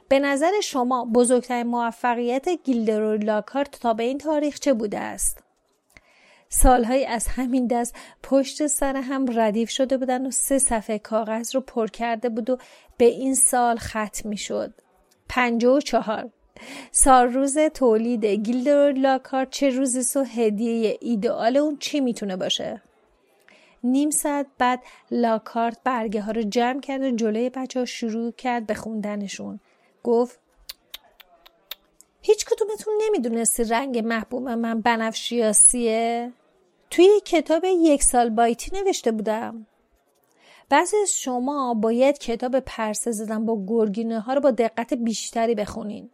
به 0.09 0.19
نظر 0.19 0.51
شما 0.63 1.05
بزرگترین 1.05 1.67
موفقیت 1.67 2.49
گیلدروی 2.49 3.17
لاکارت 3.17 3.79
تا 3.79 3.93
به 3.93 4.03
این 4.03 4.17
تاریخ 4.17 4.59
چه 4.59 4.73
بوده 4.73 4.99
است؟ 4.99 5.44
سالهایی 6.55 7.05
از 7.05 7.27
همین 7.27 7.67
دست 7.67 7.95
پشت 8.24 8.67
سر 8.67 8.95
هم 8.95 9.39
ردیف 9.39 9.69
شده 9.69 9.97
بودن 9.97 10.25
و 10.25 10.31
سه 10.31 10.59
صفحه 10.59 11.00
کاغذ 11.00 11.55
رو 11.55 11.62
پر 11.62 11.88
کرده 11.88 12.29
بود 12.29 12.50
و 12.50 12.57
به 12.97 13.05
این 13.05 13.35
سال 13.35 13.77
ختم 13.77 14.29
می 14.29 14.38
شد. 14.38 14.74
پنجه 15.29 15.69
و 15.69 15.79
چهار. 15.79 16.29
سال 16.91 17.33
روز 17.33 17.57
تولید 17.57 18.25
گیلدر 18.25 18.91
لاکارت 18.91 19.50
چه 19.50 19.69
روزی 19.69 20.03
سو 20.03 20.24
هدیه 20.24 20.97
ایدئال 21.01 21.57
اون 21.57 21.77
چی 21.77 22.00
می‌تونه 22.00 22.35
باشه؟ 22.35 22.81
نیم 23.83 24.09
ساعت 24.09 24.47
بعد 24.57 24.83
لاکارت 25.12 25.77
برگه 25.83 26.21
ها 26.21 26.31
رو 26.31 26.41
جمع 26.41 26.81
کرد 26.81 27.01
و 27.01 27.12
جلوی 27.12 27.50
بچه 27.50 27.79
ها 27.79 27.85
شروع 27.85 28.31
کرد 28.31 28.67
به 28.67 28.74
خوندنشون. 28.74 29.59
گفت 30.03 30.39
هیچ 32.21 32.45
کدومتون 32.45 32.93
نمی‌دونستی 33.01 33.63
رنگ 33.63 34.00
محبوب 34.00 34.50
من 34.50 34.81
بنفشیاسیه؟ 34.81 36.31
توی 36.95 37.21
کتاب 37.25 37.65
یک 37.65 38.03
سال 38.03 38.29
بایتی 38.29 38.71
نوشته 38.73 39.11
بودم. 39.11 39.65
بعضی 40.69 40.97
از 40.97 41.11
شما 41.11 41.73
باید 41.73 42.17
کتاب 42.17 42.59
پرسه 42.59 43.11
زدن 43.11 43.45
با 43.45 43.65
گرگینه 43.67 44.19
ها 44.19 44.33
رو 44.33 44.41
با 44.41 44.51
دقت 44.51 44.93
بیشتری 44.93 45.55
بخونین. 45.55 46.09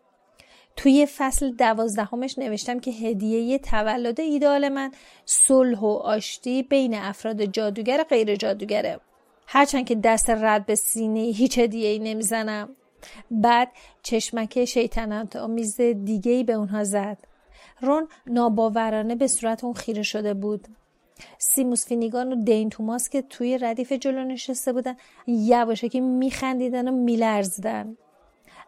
توی 0.76 1.06
فصل 1.06 1.52
دوازدهمش 1.52 2.40
نوشتم 2.40 2.80
که 2.80 2.92
هدیه 2.92 3.60
تولد 3.60 4.20
ایدال 4.20 4.70
من 4.70 4.92
صلح 5.26 5.80
و 5.80 5.88
آشتی 5.88 6.64
بین 6.64 6.96
افراد 6.96 7.46
جادوگر 7.46 8.02
و 8.02 8.04
غیر 8.04 8.36
جادوگره. 8.36 9.00
هرچند 9.48 9.86
که 9.86 9.96
دست 9.96 10.30
رد 10.30 10.66
به 10.66 10.76
سینه 10.76 11.20
هیچ 11.20 11.60
هدیه 11.60 11.90
ای 11.90 12.00
نمی‌زنم. 12.00 12.76
بعد 13.32 13.72
چشمک 14.04 14.66
شیطنت 14.66 15.36
آمیز 15.36 15.82
دیگه 15.82 16.32
ای 16.32 16.44
به 16.44 16.54
اونها 16.54 16.84
زد. 16.84 17.31
رون 17.82 18.08
ناباورانه 18.28 19.16
به 19.16 19.28
صورت 19.28 19.64
اون 19.64 19.74
خیره 19.74 20.04
شده 20.04 20.34
بود. 20.34 20.68
سیموس 21.38 21.86
فینیگان 21.86 22.34
و 22.34 22.44
دین 22.44 22.70
توماس 22.70 23.10
که 23.10 23.22
توی 23.22 23.58
ردیف 23.58 23.92
جلو 23.92 24.24
نشسته 24.24 24.74
بودن 24.74 24.96
یواشکی 25.28 26.00
میخندیدن 26.00 26.88
و 26.88 26.92
میلرزیدن. 26.92 27.98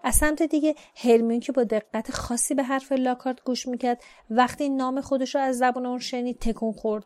از 0.03 0.15
سمت 0.15 0.43
دیگه 0.43 0.75
هرمیون 0.95 1.39
که 1.39 1.51
با 1.51 1.63
دقت 1.63 2.11
خاصی 2.11 2.53
به 2.53 2.63
حرف 2.63 2.91
لاکارت 2.91 3.43
گوش 3.43 3.67
می‌کرد 3.67 4.03
وقتی 4.29 4.69
نام 4.69 5.01
خودش 5.01 5.35
رو 5.35 5.41
از 5.41 5.57
زبان 5.57 5.85
اون 5.85 5.99
شنید 5.99 6.39
تکون 6.39 6.71
خورد. 6.71 7.05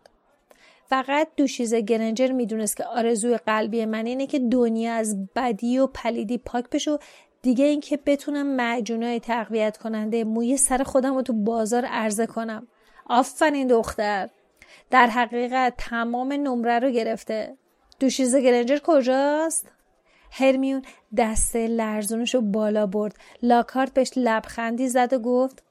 فقط 0.89 1.27
دوشیزه 1.37 1.81
گرنجر 1.81 2.31
می‌دونست 2.31 2.77
که 2.77 2.83
آرزوی 2.83 3.37
قلبی 3.37 3.85
من 3.85 4.05
اینه 4.05 4.27
که 4.27 4.39
دنیا 4.39 4.93
از 4.93 5.27
بدی 5.35 5.79
و 5.79 5.87
پلیدی 5.87 6.37
پاک 6.37 6.69
بشه 6.69 6.91
و 6.91 6.97
دیگه 7.41 7.65
اینکه 7.65 7.99
بتونم 8.05 8.47
معجونای 8.47 9.19
تقویت 9.19 9.77
کننده 9.77 10.23
موی 10.23 10.57
سر 10.57 10.83
خودم 10.83 11.15
رو 11.15 11.21
تو 11.21 11.33
بازار 11.33 11.85
عرضه 11.85 12.25
کنم. 12.25 12.67
آفرین 13.05 13.67
دختر. 13.67 14.29
در 14.89 15.07
حقیقت 15.07 15.73
تمام 15.77 16.33
نمره 16.33 16.79
رو 16.79 16.89
گرفته. 16.89 17.57
دوشیزه 17.99 18.41
گرنجر 18.41 18.79
کجاست؟ 18.83 19.71
هرمیون 20.31 20.81
دست 21.17 21.55
لرزونش 21.55 22.35
رو 22.35 22.41
بالا 22.41 22.85
برد. 22.85 23.15
لاکارت 23.43 23.93
بهش 23.93 24.11
لبخندی 24.15 24.87
زد 24.87 25.13
و 25.13 25.19
گفت 25.19 25.63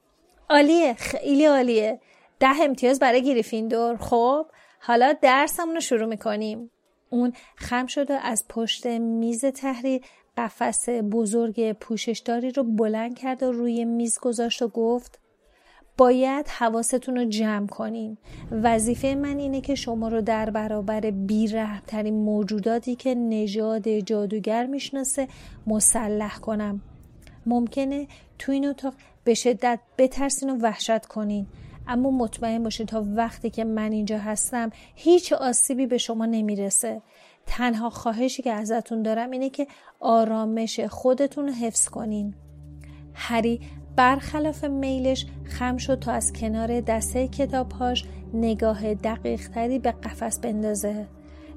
عالیه 0.51 0.95
خیلی 0.95 1.45
عالیه. 1.45 2.01
ده 2.41 2.63
امتیاز 2.63 2.99
برای 2.99 3.23
گریفیندور. 3.23 3.97
خب 3.97 4.47
حالا 4.81 5.13
درسمون 5.13 5.75
رو 5.75 5.81
شروع 5.81 6.09
می‌کنیم. 6.09 6.71
اون 7.11 7.33
خم 7.57 7.87
شد 7.87 8.11
و 8.11 8.19
از 8.23 8.45
پشت 8.49 8.87
میز 8.87 9.45
تحریر 9.45 10.03
قفس 10.37 10.89
بزرگ 10.89 11.73
پوششداری 11.73 12.51
رو 12.51 12.63
بلند 12.65 13.19
کرد 13.19 13.43
و 13.43 13.53
روی 13.53 13.85
میز 13.85 14.19
گذاشت 14.19 14.63
و 14.63 14.69
گفت 14.69 15.19
باید 15.99 16.49
حواستون 16.49 17.17
رو 17.17 17.25
جمع 17.25 17.67
کنین. 17.67 18.19
وظیفه 18.51 19.15
من 19.15 19.39
اینه 19.39 19.61
که 19.61 19.75
شما 19.75 20.09
رو 20.09 20.21
در 20.21 20.51
برابر 20.51 21.01
بیرحمترین 21.01 22.15
موجوداتی 22.15 22.97
که 22.97 23.15
نژاد 23.15 23.99
جادوگر 23.99 24.67
می‌شناسه 24.67 25.29
مسلح 25.67 26.39
کنم. 26.39 26.81
ممکنه 27.47 28.07
تو 28.39 28.53
این 28.53 28.67
اتاق 28.67 28.95
به 29.25 29.35
شدت 29.35 29.81
بترسین 29.99 30.51
و 30.51 30.57
وحشت 30.57 31.07
کنین. 31.07 31.47
اما 31.89 32.11
مطمئن 32.11 32.63
باشید 32.63 32.89
تا 32.89 33.05
وقتی 33.15 33.51
که 33.51 33.65
من 33.65 33.93
اینجا 33.93 34.19
هستم 34.19 34.71
هیچ 34.95 35.33
آسیبی 35.33 35.87
به 35.87 35.99
شما 35.99 36.27
نمی‌رسه. 36.27 37.03
تنها 37.47 37.91
خواهشی 37.91 38.43
که 38.43 38.53
ازتون 38.53 39.03
دارم 39.03 39.31
اینه 39.31 39.51
که 39.51 39.67
آرامش 40.01 40.81
خودتون 40.81 41.49
حفظ 41.49 41.89
کنین. 41.89 42.35
هری 43.15 43.61
برخلاف 43.97 44.65
میلش 44.65 45.27
خم 45.45 45.77
شد 45.77 45.99
تا 45.99 46.13
از 46.13 46.33
کنار 46.33 46.81
دسته 46.81 47.29
کتابهاش 47.29 48.05
نگاه 48.35 48.95
دقیق 48.95 49.49
تری 49.49 49.79
به 49.79 49.91
قفس 49.93 50.41
بندازه. 50.41 51.07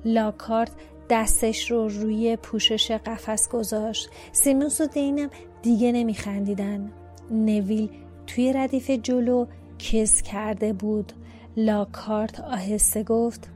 لاکارت 0.06 0.72
دستش 1.10 1.72
رو 1.72 1.88
روی 1.88 2.36
پوشش 2.36 2.92
قفس 2.92 3.50
گذاشت. 3.50 4.10
سیموس 4.32 4.82
و 4.82 4.86
دینم 4.86 5.30
دیگه 5.62 5.92
نمیخندیدن. 5.92 6.92
نویل 7.32 7.90
توی 8.28 8.54
ردیف 8.54 8.90
جلو 8.90 9.46
کس 9.80 10.22
کرده 10.22 10.74
بود. 10.74 11.14
لاکارت 11.58 12.40
آهسته 12.40 13.04
گفت 13.04 13.50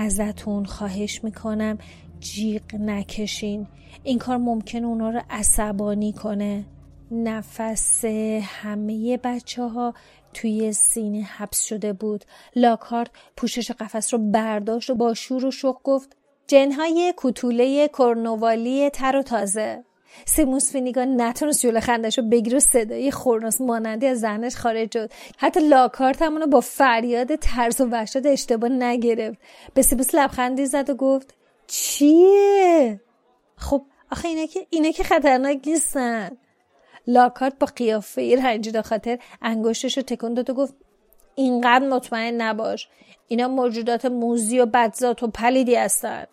ازتون 0.00 0.64
خواهش 0.64 1.24
می‌کنم. 1.24 1.78
جیغ 2.20 2.62
نکشین. 2.74 3.66
این 4.02 4.18
کار 4.18 4.36
ممکن 4.36 4.84
اونا 4.84 5.10
رو 5.10 5.20
عصبانی 5.30 6.12
کنه. 6.12 6.64
نفس 7.10 8.04
همه 8.42 9.16
بچه 9.16 9.62
ها 9.62 9.94
توی 10.34 10.72
سینه 10.72 11.20
حبس 11.22 11.64
شده 11.64 11.92
بود. 11.92 12.24
لاکارت 12.56 13.10
پوشش 13.36 13.70
قفس 13.70 14.14
رو 14.14 14.30
برداشت 14.30 14.90
و 14.90 14.94
با 14.94 15.14
شور 15.14 15.44
و 15.44 15.50
شوق 15.50 15.76
گفت 15.84 16.16
جنهای 16.46 17.14
کوتوله 17.16 17.88
کرنوالی 17.88 18.90
تر 18.90 19.16
و 19.16 19.22
تازه. 19.22 19.84
سیموس 20.24 20.72
فینیگان 20.72 21.20
نتونست 21.20 21.60
جلو 21.60 21.80
خندش 21.80 22.18
رو 22.18 22.24
بگیر 22.24 22.56
و 22.56 22.60
صدای 22.60 23.10
خورناس 23.10 23.60
مانندی 23.60 24.06
از 24.06 24.20
ذهنش 24.20 24.56
خارج 24.56 24.92
شد. 24.92 25.10
حتی 25.36 25.68
لاکارت 25.68 26.22
همونو 26.22 26.46
با 26.46 26.60
فریاد 26.60 27.34
ترس 27.34 27.80
و 27.80 27.84
وحشت 27.84 28.26
اشتباه 28.26 28.70
نگرفت. 28.70 29.38
به 29.74 29.82
سیموس 29.82 30.14
لبخندی 30.14 30.66
زد 30.66 30.90
و 30.90 30.94
گفت 30.94 31.34
چیه؟ 31.66 33.00
خب 33.56 33.82
آخه 34.12 34.28
اینه 34.28 34.46
که 34.46 34.66
اینه 34.70 34.92
که 34.92 35.04
خطرناک 35.04 35.60
نیستن. 35.66 36.30
لاکارت 37.06 37.58
با 37.58 37.66
قیافه 37.76 38.36
رنجیده 38.44 38.82
خاطر 38.82 39.18
انگشتش 39.42 39.96
رو 39.96 40.02
تکون 40.02 40.34
داد 40.34 40.50
و 40.50 40.54
گفت 40.54 40.74
اینقدر 41.34 41.88
مطمئن 41.88 42.40
نباش. 42.40 42.88
اینا 43.28 43.48
موجودات 43.48 44.06
موزی 44.06 44.60
و 44.60 44.66
بدزات 44.66 45.22
و 45.22 45.28
پلیدی 45.28 45.74
هستند 45.74 46.28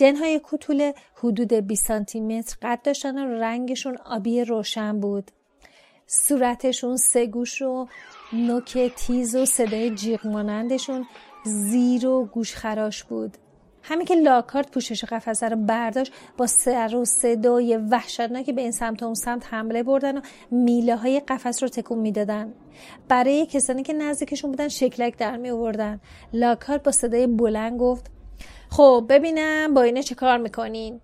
جنهای 0.00 0.38
کوتوله 0.38 0.94
حدود 1.14 1.52
20 1.52 1.86
سانتی 1.86 2.20
متر 2.20 2.56
قد 2.62 2.82
داشتن 2.84 3.18
و 3.18 3.40
رنگشون 3.40 3.96
آبی 3.96 4.44
روشن 4.44 5.00
بود. 5.00 5.30
صورتشون 6.06 6.96
سگوش 6.96 7.62
و 7.62 7.86
نوک 8.32 8.92
تیز 8.96 9.36
و 9.36 9.46
صدای 9.46 9.90
جیغ 9.90 10.26
مانندشون 10.26 11.06
زیر 11.44 12.06
و 12.06 12.24
گوشخراش 12.24 13.04
بود. 13.04 13.36
همین 13.82 14.06
که 14.06 14.14
لاکارت 14.14 14.70
پوشش 14.70 15.04
قفسه 15.04 15.48
رو 15.48 15.56
برداشت 15.56 16.12
با 16.36 16.46
سر 16.46 16.96
و 16.96 17.04
صدای 17.04 17.76
وحشتناکی 17.76 18.52
به 18.52 18.62
این 18.62 18.72
سمت 18.72 19.02
و 19.02 19.06
اون 19.06 19.14
سمت 19.14 19.54
حمله 19.54 19.82
بردن 19.82 20.18
و 20.18 20.20
میله 20.50 20.96
های 20.96 21.20
قفس 21.20 21.62
رو 21.62 21.68
تکون 21.68 21.98
می‌دادن. 21.98 22.52
برای 23.08 23.46
کسانی 23.46 23.82
که 23.82 23.92
نزدیکشون 23.92 24.50
بودن 24.50 24.68
شکلک 24.68 25.18
در 25.18 25.36
می 25.36 25.50
آوردن 25.50 26.00
لاکارت 26.32 26.82
با 26.82 26.92
صدای 26.92 27.26
بلند 27.26 27.80
گفت 27.80 28.10
خب 28.70 29.06
ببینم 29.08 29.74
با 29.74 29.82
اینه 29.82 30.02
چه 30.02 30.14
کار 30.14 30.38
می‌کنین. 30.38 31.00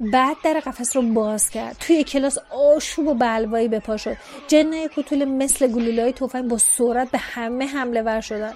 بعد 0.00 0.36
در 0.44 0.60
قفس 0.60 0.96
رو 0.96 1.02
باز 1.02 1.50
کرد. 1.50 1.76
توی 1.80 2.04
کلاس 2.04 2.38
آشوب 2.50 3.06
و 3.06 3.14
بلوایی 3.14 3.68
به 3.68 3.80
پا 3.80 3.96
شد. 3.96 4.16
جنای 4.48 4.88
کوتول 4.88 5.24
مثل 5.24 5.66
گلولای 5.66 6.12
توفنگ 6.12 6.50
با 6.50 6.58
سرعت 6.58 7.10
به 7.10 7.18
همه 7.18 7.66
حمله 7.66 8.02
ور 8.02 8.20
شدن. 8.20 8.52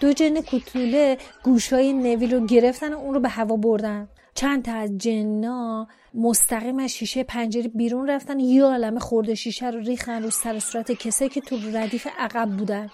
دو 0.00 0.12
جن 0.12 0.40
کوتوله 0.40 1.18
گوشای 1.42 1.92
نویل 1.92 2.34
رو 2.34 2.46
گرفتن 2.46 2.94
و 2.94 2.98
اون 2.98 3.14
رو 3.14 3.20
به 3.20 3.28
هوا 3.28 3.56
بردن. 3.56 4.08
چند 4.34 4.64
تا 4.64 4.72
از 4.72 4.98
جنا 4.98 5.88
مستقیم 6.14 6.78
از 6.78 6.90
شیشه 6.90 7.24
پنجره 7.24 7.68
بیرون 7.68 8.10
رفتن. 8.10 8.40
یا 8.40 8.66
عالمه 8.66 9.00
خورده 9.00 9.34
شیشه 9.34 9.70
رو 9.70 9.80
ریختن 9.80 10.22
رو 10.22 10.30
سر 10.30 10.58
صورت 10.58 10.92
کسایی 10.92 11.30
که 11.30 11.40
تو 11.40 11.56
ردیف 11.74 12.06
عقب 12.18 12.48
بودن. 12.48 12.90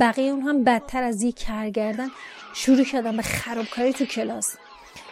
بقیه 0.00 0.32
اون 0.32 0.42
هم 0.42 0.64
بدتر 0.64 1.02
از 1.02 1.22
یک 1.22 1.36
کرگردن 1.36 2.08
شروع 2.54 2.84
کردن 2.84 3.16
به 3.16 3.22
خرابکاری 3.22 3.92
تو 3.92 4.04
کلاس. 4.04 4.56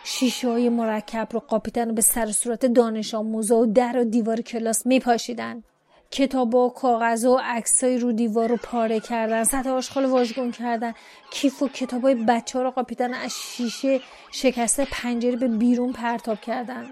شیشه 0.05 0.49
های 0.49 0.69
مرکب 0.69 1.29
رو 1.31 1.41
قاپیدن 1.41 1.91
و 1.91 1.95
به 1.95 2.03
سر 2.03 2.33
صورت 2.33 2.67
دانش 2.67 3.15
آموزا 3.15 3.59
و 3.59 3.67
در 3.67 3.99
و 3.99 4.05
دیوار 4.05 4.41
کلاس 4.41 4.87
میپاشیدن. 4.87 5.63
کتاب 6.11 6.55
و 6.55 6.71
کاغذ 6.71 7.25
و 7.25 7.39
عکسای 7.43 7.99
رو 7.99 8.13
دیوار 8.13 8.49
رو 8.49 8.57
پاره 8.57 9.01
کردن 9.01 9.45
سطح 9.45 9.71
آشغال 9.71 10.05
واژگون 10.05 10.53
کردن. 10.53 10.95
کیف 11.31 11.63
و 11.63 11.69
کتاب 11.69 12.03
های 12.03 12.15
بچه 12.15 12.59
ها 12.59 12.65
رو 12.65 12.71
قاپیدن 12.71 13.15
از 13.15 13.33
شیشه 13.33 14.01
شکسته 14.31 14.87
پنجره 14.91 15.37
به 15.37 15.49
بیرون 15.49 15.93
پرتاب 15.93 16.41
کردن. 16.41 16.91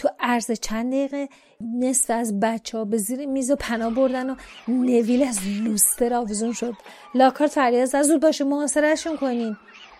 تو 0.00 0.08
عرض 0.20 0.50
چند 0.50 0.92
دقیقه 0.92 1.28
نصف 1.60 2.10
از 2.10 2.40
بچه 2.40 2.78
ها 2.78 2.84
به 2.84 2.96
زیر 2.96 3.26
میز 3.26 3.50
و 3.50 3.56
پناه 3.56 3.94
بردن 3.94 4.30
و 4.30 4.34
نویل 4.68 5.22
از 5.22 5.38
لوستر 5.46 6.14
آویزون 6.14 6.52
شد. 6.52 6.74
لاکارت 7.14 7.50
فریاد 7.50 7.84
زد 7.84 8.02
زود 8.02 8.22
باشه 8.22 8.44
محاصرهشون 8.44 9.16
کنین. 9.16 9.56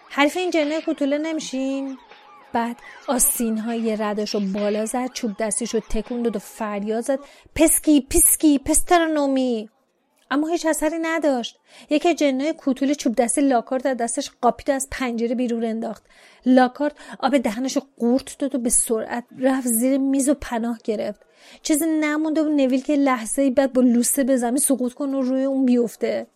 حریف 0.08 0.36
این 0.36 0.50
جنه 0.50 0.80
کوتوله 0.80 1.18
نمیشین؟ 1.18 1.98
بعد 2.52 2.76
آستین 3.08 3.58
های 3.58 3.96
ردش 3.96 4.34
رو 4.34 4.40
بالا 4.40 4.86
زد 4.86 5.12
چوب 5.12 5.36
دستیش 5.40 5.74
رو 5.74 5.80
تکون 5.80 6.22
داد 6.22 6.36
و 6.36 6.38
فریاد 6.38 7.04
زد. 7.04 7.18
پسکی 7.54 8.00
پسکی 8.00 8.58
پسترانومی 8.58 9.70
اما 10.30 10.48
هیچ 10.48 10.66
اثری 10.66 10.98
نداشت. 11.02 11.58
یکی 11.90 12.14
جنای 12.14 12.52
کوتول 12.52 12.94
چوب 12.94 13.14
دستی 13.14 13.40
لاکارت 13.40 13.84
در 13.84 13.94
دستش 13.94 14.30
قاپید 14.42 14.70
از 14.70 14.88
پنجره 14.90 15.34
بیرون 15.34 15.64
انداخت. 15.64 16.04
لاکارت 16.46 16.92
آب 17.18 17.38
دهنش 17.38 17.76
رو 17.76 17.82
قورت 17.98 18.38
داد 18.38 18.54
و 18.54 18.58
به 18.58 18.70
سرعت 18.70 19.24
رفت 19.38 19.66
زیر 19.66 19.98
میز 19.98 20.28
و 20.28 20.34
پناه 20.34 20.78
گرفت. 20.84 21.20
چیزی 21.62 21.86
نمونده 22.00 22.42
و 22.42 22.48
نویل 22.48 22.82
که 22.82 22.96
لحظه 22.96 23.50
بعد 23.50 23.72
با 23.72 23.82
لوسه 23.82 24.24
به 24.24 24.36
زمین 24.36 24.56
سقوط 24.56 24.92
کنه 24.92 25.16
و 25.16 25.20
روی 25.20 25.44
اون 25.44 25.66
بیفته. 25.66 26.26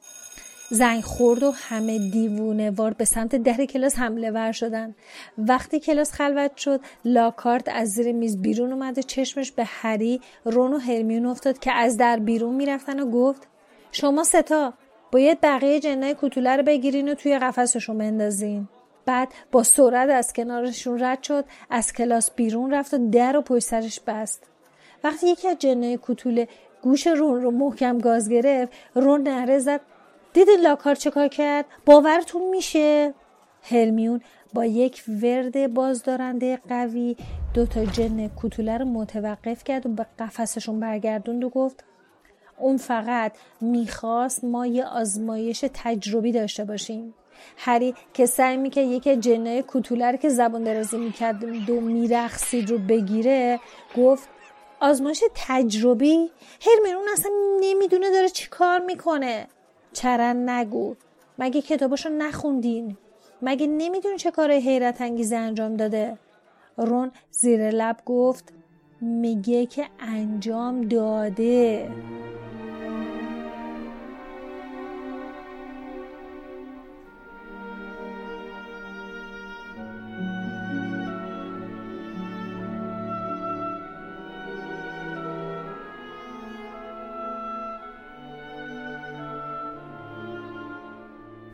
زنگ 0.71 1.01
خورد 1.01 1.43
و 1.43 1.51
همه 1.51 2.11
دیوونه 2.11 2.71
وار 2.71 2.95
به 2.95 3.05
سمت 3.05 3.37
در 3.37 3.65
کلاس 3.65 3.99
حمله 3.99 4.31
ور 4.31 4.53
شدن. 4.53 4.95
وقتی 5.39 5.81
کلاس 5.81 6.13
خلوت 6.13 6.57
شد 6.57 6.81
لاکارت 7.05 7.69
از 7.69 7.89
زیر 7.89 8.13
میز 8.13 8.43
بیرون 8.43 8.73
اومد 8.73 8.99
و 8.99 9.03
چشمش 9.03 9.53
به 9.53 9.65
هری 9.65 10.21
رون 10.45 10.73
و 10.73 10.79
هرمیون 10.79 11.27
افتاد 11.27 11.59
که 11.59 11.73
از 11.73 11.97
در 11.97 12.19
بیرون 12.19 12.55
می‌رفتن 12.55 13.01
و 13.01 13.11
گفت 13.11 13.49
شما 13.95 14.25
ستا 14.25 14.73
باید 15.13 15.41
بقیه 15.41 15.81
جنای 15.81 16.15
کوتوله 16.15 16.57
رو 16.57 16.63
بگیرین 16.63 17.09
و 17.09 17.15
توی 17.15 17.39
قفسشون 17.39 17.99
بندازین. 17.99 18.69
بعد 19.07 19.29
با 19.53 19.63
سرعت 19.63 20.11
از 20.11 20.33
کنارشون 20.33 21.05
رد 21.05 21.23
شد 21.23 21.45
از 21.71 21.93
کلاس 21.93 22.31
بیرون 22.31 22.75
رفت 22.75 22.95
و 22.95 23.11
در 23.11 23.37
و 23.37 23.43
پشت 23.43 23.65
سرش 23.65 24.01
بست. 24.01 24.43
وقتی 25.05 25.29
یکی 25.29 25.49
از 25.49 25.59
جنای 25.59 25.97
کوتوله 25.97 26.49
گوش 26.83 27.07
رون 27.07 27.43
رو 27.43 27.51
محکم 27.51 27.99
گاز 27.99 28.29
گرفت 28.29 28.73
رون 28.95 29.23
نره 29.23 29.59
زد. 29.59 29.81
دیدین 30.33 30.61
لاکار 30.61 30.95
چه 30.95 31.11
کار 31.11 31.29
کرد؟ 31.29 31.65
باورتون 31.87 32.51
میشه؟ 32.51 33.15
هرمیون 33.63 34.21
با 34.53 34.65
یک 34.65 35.05
ورد 35.23 35.75
بازدارنده 35.75 36.59
قوی 36.69 37.17
دو 37.55 37.67
تا 37.67 37.85
جن 37.85 38.29
کوتوله 38.29 38.79
رو 38.79 38.85
متوقف 38.85 39.65
کرد 39.65 39.87
و 39.87 39.89
به 39.89 40.07
قفسشون 40.19 40.81
برگردوند 40.81 41.45
و 41.45 41.49
گفت 41.49 41.85
اون 42.59 42.77
فقط 42.77 43.33
می‌خواست 43.61 44.45
ما 44.45 44.67
یه 44.67 44.85
آزمایش 44.85 45.65
تجربی 45.75 46.33
داشته 46.33 46.65
باشیم. 46.65 47.15
هری 47.57 47.95
که 48.15 48.27
سعی 48.27 48.57
می‌کرد 48.57 48.85
یکی 48.85 49.17
جنای 49.17 49.63
کوتوله 49.63 50.17
که 50.17 50.29
زبان 50.29 50.65
درازی 50.65 50.97
می‌کرد 50.97 51.67
دو 51.67 51.81
میرخصید 51.81 52.71
رو 52.71 52.79
بگیره 52.79 53.61
گفت 53.97 54.29
آزمایش 54.81 55.25
تجربی؟ 55.35 56.31
هرمیون 56.67 57.09
اصلا 57.13 57.33
نمی‌دونه 57.61 58.11
داره 58.11 58.29
چی 58.29 58.49
کار 58.49 58.79
می‌کنه. 58.79 59.47
چرن 59.93 60.49
نگو. 60.51 60.95
مگه 61.39 61.63
کتاباشو 61.63 62.09
نخوندین؟ 62.09 62.97
مگه 63.43 63.67
نمی‌دونی 63.67 64.17
چه 64.17 64.31
کار 64.31 64.53
حیرت 64.53 65.01
انگیزه 65.01 65.37
انجام 65.37 65.77
داده؟ 65.77 66.19
رون 66.77 67.13
زیر 67.31 67.71
لب 67.71 67.97
گفت 68.07 68.53
میگه 69.01 69.67
که 69.67 69.87
انجام 70.01 70.89
داده. 70.89 71.91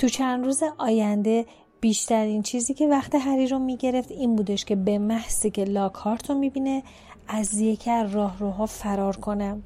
تو 0.01 0.09
چند 0.09 0.45
روز 0.45 0.63
آینده 0.79 1.47
بیشترین 1.81 2.43
چیزی 2.43 2.75
که 2.75 2.89
وقت 2.89 3.15
هری 3.15 3.47
رو 3.47 3.59
می‌گرفت 3.59 4.11
این 4.11 4.37
بودش 4.37 4.65
که 4.65 4.77
به 4.77 4.99
محضی 4.99 5.51
که 5.51 5.65
لاکارت 5.65 6.31
رو 6.31 6.39
می‌بینه 6.39 6.83
از 7.29 7.61
یکی 7.61 7.91
از 7.91 8.15
راهروها 8.15 8.67
فرار 8.67 9.17
کنه. 9.17 9.63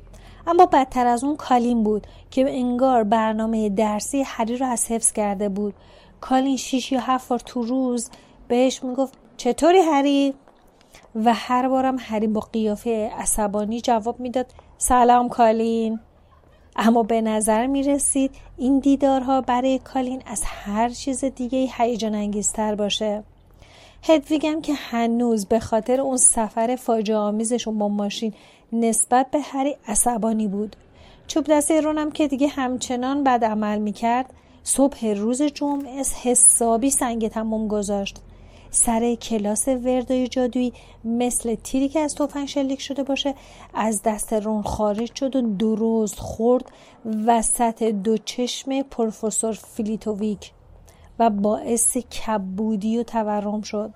اما 0.47 0.67
بدتر 0.67 1.07
از 1.07 1.25
اون 1.25 1.37
کالین 1.37 1.85
بود 1.85 2.07
که 2.31 2.45
انگار 2.49 3.05
برنامه 3.05 3.69
درسی 3.69 4.23
هری 4.23 4.57
رو 4.57 4.67
از 4.67 4.91
حفظ 4.91 5.13
کرده 5.13 5.49
بود. 5.49 5.75
کالین 6.21 6.57
شیش 6.57 6.93
یا 6.93 7.01
هفت 7.01 7.29
بار 7.29 7.39
تو 7.39 7.63
روز 7.63 8.11
بهش 8.49 8.85
می‌گفت 8.85 9.19
چطوری 9.37 9.79
هری؟ 9.79 10.35
و 11.15 11.35
هر 11.35 11.69
بارم 11.69 11.97
هری 11.99 12.27
با 12.27 12.41
قیافه 12.41 13.11
عصبانی 13.19 13.81
جواب 13.81 14.21
می‌داد 14.21 14.47
سلام 14.79 15.29
کالین. 15.29 16.01
اما 16.77 17.03
به 17.03 17.21
نظر 17.21 17.67
می 17.67 17.83
رسید 17.83 18.31
این 18.59 18.79
دیدارها 18.79 19.41
برای 19.41 19.79
کالین 19.79 20.23
از 20.27 20.43
هر 20.45 20.89
چیز 20.89 21.25
دیگه 21.25 21.69
هیجان 21.77 22.15
انگیزتر 22.15 22.75
باشه 22.75 23.23
هدویگم 24.03 24.61
که 24.61 24.75
هنوز 24.75 25.47
به 25.47 25.61
خاطر 25.61 26.01
اون 26.01 26.17
سفر 26.17 26.77
فاجعه 26.77 27.17
آمیزشون 27.17 27.79
با 27.79 27.89
ماشین 27.89 28.33
نسبت 28.73 29.31
به 29.31 29.41
هری 29.41 29.77
عصبانی 29.89 30.49
بود. 30.49 30.77
چوب 31.27 31.45
دسته 31.51 31.81
رونم 31.81 32.11
که 32.11 32.29
دیگه 32.29 32.49
همچنان 32.49 33.25
بد 33.25 33.45
عمل 33.45 33.79
می 33.79 33.93
کرد 33.93 34.33
صبح 34.63 35.07
روز 35.07 35.43
جمعه 35.43 36.03
حسابی 36.23 36.91
سنگ 36.91 37.29
تموم 37.29 37.69
گذاشت. 37.69 38.21
سر 38.75 39.15
کلاس 39.15 39.69
وردای 39.69 40.29
جادویی 40.29 40.73
مثل 41.05 41.55
تیری 41.55 41.89
که 41.89 42.01
از 42.01 42.15
تفنگ 42.15 42.49
شلیک 42.49 42.81
شده 42.81 43.03
باشه 43.03 43.35
از 43.75 44.03
دست 44.03 44.33
رون 44.33 44.63
خارج 44.63 45.15
شد 45.15 45.37
و 45.37 45.57
درست 45.57 46.19
خورد 46.19 46.65
وسط 47.27 47.83
دو 47.83 48.17
چشم 48.17 48.83
پروفسور 48.83 49.53
فلیت‌ویک 49.53 50.53
و 51.19 51.31
باعث 51.31 51.97
کبودی 51.97 52.99
و 52.99 53.03
تورم 53.03 53.63
شد. 53.63 53.91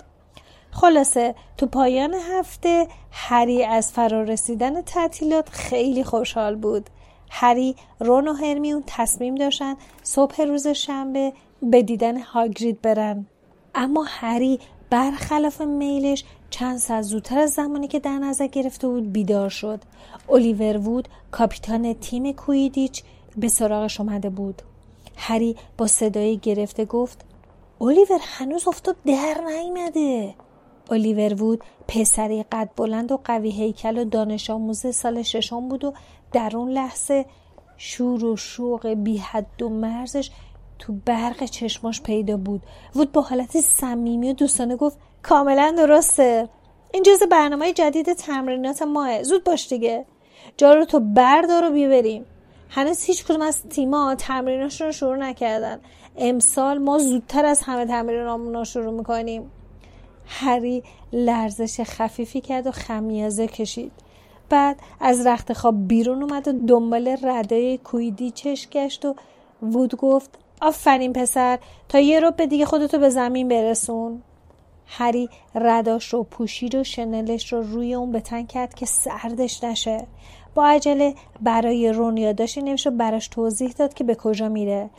خلاصه 0.70 1.34
تو 1.56 1.66
پایان 1.66 2.14
هفته 2.14 2.88
هری 3.10 3.64
از 3.64 3.92
فرارسیدن 3.92 4.82
تعطیلات 4.82 5.48
خیلی 5.48 6.04
خوشحال 6.04 6.56
بود. 6.56 6.90
هری 7.30 7.76
رون 8.00 8.28
و 8.28 8.32
هرمیون 8.32 8.84
تصمیم 8.86 9.34
داشتن 9.34 9.74
صبح 10.02 10.42
روز 10.42 10.66
شنبه 10.68 11.32
به 11.62 11.82
دیدن 11.82 12.20
هاگرید 12.20 12.82
برن. 12.82 13.26
اما 13.78 14.04
هری 14.08 14.60
برخلاف 14.90 15.60
میلش 15.60 16.24
چند 16.50 16.78
ساعت 16.78 17.02
زودتر 17.02 17.38
از 17.38 17.50
زمانی 17.50 17.88
که 17.88 18.00
در 18.00 18.18
نظر 18.18 18.46
گرفته 18.46 18.88
بود 18.88 19.12
بیدار 19.12 19.48
شد. 19.48 19.80
الیور 20.28 20.76
وود 20.76 21.08
کاپیتان 21.30 21.94
تیم 21.94 22.32
کویدیچ 22.32 23.02
به 23.36 23.48
سراغش 23.48 24.00
اومده 24.00 24.30
بود. 24.30 24.62
هری 25.16 25.56
با 25.78 25.86
صدای 25.86 26.38
گرفته 26.38 26.84
گفت 26.84 27.24
الیور 27.80 28.18
هنوز 28.22 28.68
افتاد 28.68 28.96
در 29.06 29.40
نیمده 29.48 30.34
الیور 30.90 31.42
وود 31.42 31.64
پسری 31.88 32.42
قد 32.42 32.70
بلند 32.76 33.12
و 33.12 33.20
قوی 33.24 33.50
هیکل 33.50 33.98
و 33.98 34.04
دانش 34.04 34.50
آموز 34.50 34.94
سال 34.94 35.22
ششم 35.22 35.68
بود 35.68 35.84
و 35.84 35.92
در 36.32 36.56
اون 36.56 36.70
لحظه 36.70 37.26
شور 37.76 38.24
و 38.24 38.36
شوق 38.36 38.86
بی 38.86 39.16
حد 39.16 39.62
و 39.62 39.68
مرزش 39.68 40.30
تو 40.78 40.92
برق 41.04 41.44
چشماش 41.44 42.02
پیدا 42.02 42.36
بود. 42.36 42.62
وود 42.96 43.12
با 43.12 43.20
حالت 43.20 43.60
صمیمی 43.60 44.30
و 44.30 44.32
دوستانه 44.32 44.76
گفت 44.76 44.98
کاملا 45.22 45.74
درسته. 45.76 46.48
این 46.92 47.02
جز 47.02 47.22
برنامه 47.30 47.72
جدید 47.72 48.12
تمرینات 48.12 48.82
ماه. 48.82 49.22
زود 49.22 49.44
باش 49.44 49.68
دیگه. 49.68 50.04
جا 50.56 50.74
رو 50.74 50.84
تو 50.84 51.00
بردار 51.00 51.64
و 51.64 51.70
بیبریم. 51.70 52.24
هنوز 52.70 53.04
هیچ 53.04 53.24
کدوم 53.24 53.42
از 53.42 53.62
تیما 53.62 54.14
تمریناشون 54.14 54.86
رو 54.86 54.92
شروع 54.92 55.16
نکردن. 55.16 55.80
امسال 56.16 56.78
ما 56.78 56.98
زودتر 56.98 57.44
از 57.44 57.60
همه 57.62 57.86
تمرینامون 57.86 58.54
رو 58.54 58.64
شروع 58.64 58.94
می‌کنیم. 58.94 59.50
هری 60.26 60.82
لرزش 61.12 61.80
خفیفی 61.80 62.40
کرد 62.40 62.66
و 62.66 62.70
خمیازه 62.70 63.46
کشید. 63.46 63.92
بعد 64.48 64.76
از 65.00 65.26
رخت 65.26 65.52
خواب 65.52 65.88
بیرون 65.88 66.22
اومد 66.22 66.48
و 66.48 66.52
دنبال 66.52 67.16
ردای 67.22 67.78
کویدی 67.78 68.30
چش 68.30 68.68
گشت 68.68 69.04
و 69.04 69.14
وود 69.62 69.96
گفت 69.96 70.38
آفرین 70.60 71.12
پسر 71.12 71.58
تا 71.88 71.98
یه 71.98 72.20
رو 72.20 72.30
به 72.30 72.46
دیگه 72.46 72.64
خودتو 72.64 72.98
به 72.98 73.10
زمین 73.10 73.48
برسون. 73.48 74.22
هری 74.86 75.28
رداش 75.54 76.12
رو 76.12 76.22
پوشید 76.22 76.74
و 76.74 76.84
شنلش 76.84 77.52
رو 77.52 77.62
روی 77.62 77.94
اون 77.94 78.12
بتن 78.12 78.46
کرد 78.46 78.74
که 78.74 78.86
سردش 78.86 79.64
نشه. 79.64 80.06
با 80.54 80.66
عجله 80.66 81.14
برای 81.40 81.92
رون 81.92 82.16
یادداشتی 82.16 82.62
نوشت 82.62 82.86
و 82.86 82.90
براش 82.90 83.28
توضیح 83.28 83.70
داد 83.70 83.94
که 83.94 84.04
به 84.04 84.14
کجا 84.14 84.48
میره. 84.48 84.90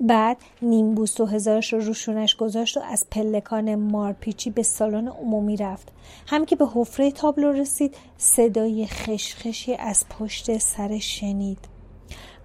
بعد 0.00 0.36
نیمبوست 0.62 1.20
و 1.20 1.26
هزارش 1.26 1.72
رو 1.72 1.80
روشونش 1.80 2.36
گذاشت 2.36 2.76
و 2.76 2.80
از 2.80 3.06
پلکان 3.10 3.74
مارپیچی 3.74 4.50
به 4.50 4.62
سالن 4.62 5.08
عمومی 5.08 5.56
رفت. 5.56 5.88
هم 6.26 6.44
که 6.44 6.56
به 6.56 6.66
حفره 6.74 7.10
تابلو 7.10 7.52
رسید 7.52 7.94
صدای 8.16 8.86
خشخشی 8.86 9.74
از 9.74 10.04
پشت 10.08 10.58
سر 10.58 10.98
شنید. 10.98 11.77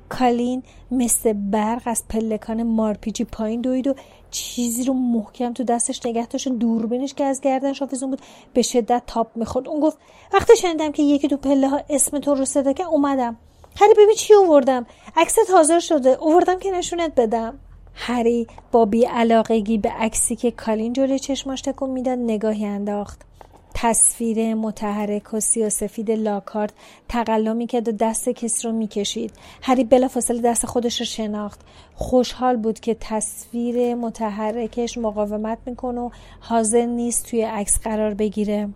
کالین 0.09 0.63
مثل 0.91 1.33
برق 1.33 1.81
از 1.85 2.03
پلکان 2.09 2.63
مارپیچی 2.63 3.23
پایین 3.23 3.61
دوید 3.61 3.87
و 3.87 3.95
چیزی 4.31 4.83
رو 4.83 4.93
محکم 4.93 5.53
تو 5.53 5.63
دستش 5.63 6.05
نگه 6.05 6.27
داشت. 6.27 6.47
دوربینش 6.47 7.13
که 7.13 7.23
از 7.23 7.41
گردنش 7.41 7.81
آویزون 7.81 8.09
بود 8.09 8.21
به 8.53 8.61
شدت 8.61 9.03
تاپ 9.07 9.27
می‌خورد. 9.35 9.67
اون 9.67 9.79
گفت 9.79 9.97
وقتی 10.33 10.55
شنیدم 10.55 10.91
که 10.91 11.03
یکی 11.03 11.27
تو 11.27 11.37
پله 11.37 11.69
ها 11.69 11.81
اسم 11.89 12.19
تو 12.19 12.35
رو 12.35 12.45
صدا 12.45 12.73
که 12.73 12.83
اومدم. 12.83 13.37
هری 13.81 13.93
ببین 13.93 14.15
چی 14.17 14.33
اووردم 14.33 14.85
عکست 15.15 15.51
حاضر 15.53 15.79
شده. 15.79 16.09
اووردم 16.09 16.59
که 16.59 16.71
نشونت 16.71 17.15
بدم. 17.15 17.59
هری 17.95 18.47
با 18.71 18.85
بیعلاقگی 18.85 19.77
به 19.77 19.89
عکسی 19.89 20.35
که 20.35 20.51
کالین 20.51 20.93
جلوی 20.93 21.19
چشماش 21.19 21.61
تکون 21.61 21.89
می‌داد 21.89 22.19
نگاهی 22.19 22.65
انداخت. 22.65 23.21
تصویر 23.83 24.55
متحرک 24.55 25.33
و 25.33 25.39
سیاسفید 25.39 26.11
لاکارت 26.11 26.73
تقلا 27.09 27.53
می‌کرد 27.53 27.87
و 27.87 27.91
دست 27.91 28.29
کسی 28.29 28.67
رو 28.67 28.73
می‌کشید. 28.73 29.31
هری 29.61 29.83
بلافاصله 29.83 30.41
دست 30.41 30.65
خودش 30.65 30.99
رو 30.99 31.05
شناخت. 31.05 31.59
خوشحال 31.95 32.57
بود 32.57 32.79
که 32.79 32.97
تصویر 32.99 33.95
متحرکش 33.95 34.97
مقاومت 34.97 35.57
می‌کنه 35.65 36.01
و 36.01 36.09
حاضر 36.39 36.85
نیست 36.85 37.25
توی 37.25 37.41
عکس 37.41 37.79
قرار 37.79 38.13
بگیره. 38.13 38.69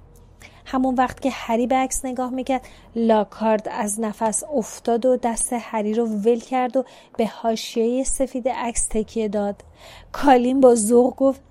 همون 0.66 0.96
وقت 0.96 1.22
که 1.22 1.30
هری 1.30 1.68
به 1.68 1.76
عکس 1.76 2.06
نگاه 2.06 2.30
می‌کرد 2.30 2.68
لاکارد 2.96 3.68
از 3.72 4.00
نفس 4.00 4.44
افتاد 4.56 5.06
و 5.06 5.18
دست 5.18 5.54
هری 5.54 5.94
رو 5.94 6.06
ول 6.06 6.40
کرد 6.40 6.78
و 6.78 6.84
به 7.18 7.28
حاشیه 7.28 8.04
سفید 8.04 8.50
عکس 8.50 8.88
تکیه 8.88 9.28
داد. 9.28 9.64
کالین 10.12 10.62
با 10.62 10.76
ذوق 10.76 11.16
گفت 11.16 11.42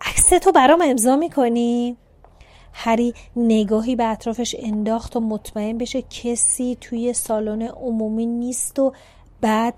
عکس 0.00 0.28
تو 0.28 0.52
برام 0.52 0.82
امضا 0.82 1.16
می‌کنی؟ 1.16 1.96
هری 2.72 3.14
نگاهی 3.36 3.96
به 3.96 4.04
اطرافش 4.04 4.56
انداخت 4.58 5.16
و 5.16 5.20
مطمئن 5.20 5.78
بشه 5.78 6.02
کسی 6.02 6.78
توی 6.80 7.12
سالن 7.12 7.62
عمومی 7.62 8.26
نیست 8.26 8.78
و 8.78 8.92
بعد 9.40 9.74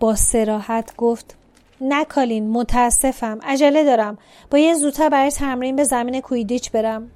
با 0.00 0.14
سراحت 0.14 0.96
گفت 0.96 1.36
نکالین 1.80 2.50
متاسفم 2.50 3.38
عجله 3.42 3.84
دارم. 3.84 4.18
باید 4.50 4.76
زودتر 4.76 5.08
برای 5.08 5.30
تمرین 5.30 5.76
به 5.76 5.84
زمین 5.84 6.20
کویدیچ 6.20 6.70
برم. 6.70 7.10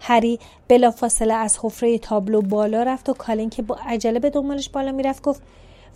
هری 0.00 0.38
بلافاصله 0.68 1.34
از 1.34 1.58
حفره 1.62 1.98
تابلو 1.98 2.42
بالا 2.42 2.82
رفت 2.82 3.08
و 3.08 3.12
کالین 3.12 3.50
که 3.50 3.62
با 3.62 3.78
عجله 3.86 4.18
به 4.18 4.30
دنبالش 4.30 4.68
بالا 4.68 4.92
می‌رفت 4.92 5.22
گفت 5.22 5.42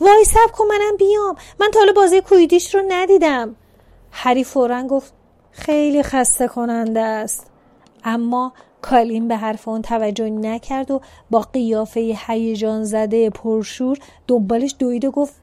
وای 0.01 0.25
سب 0.25 0.53
کن 0.53 0.65
منم 0.65 0.97
بیام. 0.99 1.37
من 1.61 1.71
تا 1.71 1.81
بازی 1.97 2.21
کویدیچ 2.21 2.75
رو 2.75 2.83
ندیدم. 2.89 3.57
هری 4.11 4.45
فورا 4.45 4.83
گفت 4.83 5.13
خیلی 5.51 6.03
خسته 6.03 6.49
کننده 6.49 7.01
است. 7.01 7.51
اما 8.07 8.53
کالین 8.83 9.29
به 9.29 9.37
حرف 9.37 9.69
اون 9.69 9.83
توجه 9.83 10.31
نکرد 10.31 10.91
و 10.91 11.01
با 11.31 11.41
قیافه 11.41 12.17
هیجان 12.27 12.85
زده 12.85 13.31
پرشور 13.31 13.99
دنبالش 14.27 14.75
دوید 14.79 15.05
و 15.05 15.11
گفت 15.11 15.35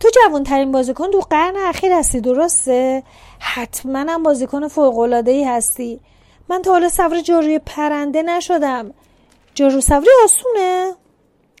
تو 0.00 0.08
جوانترین 0.10 0.72
بازیکن 0.72 1.10
تو 1.10 1.20
قرن 1.20 1.56
اخیر 1.56 1.92
هستی 1.92 2.20
درسته؟ 2.20 3.02
حتما 3.38 3.98
هم 3.98 4.22
بازیکن 4.22 4.68
فوق 4.68 4.98
ای 5.26 5.44
هستی. 5.44 6.00
من 6.48 6.62
تا 6.62 6.70
حالا 6.70 6.88
سوار 6.88 7.20
جاروی 7.20 7.58
پرنده 7.58 8.22
نشدم. 8.22 8.94
جارو 9.54 9.80
سواری 9.80 10.06
آسونه؟ 10.24 10.92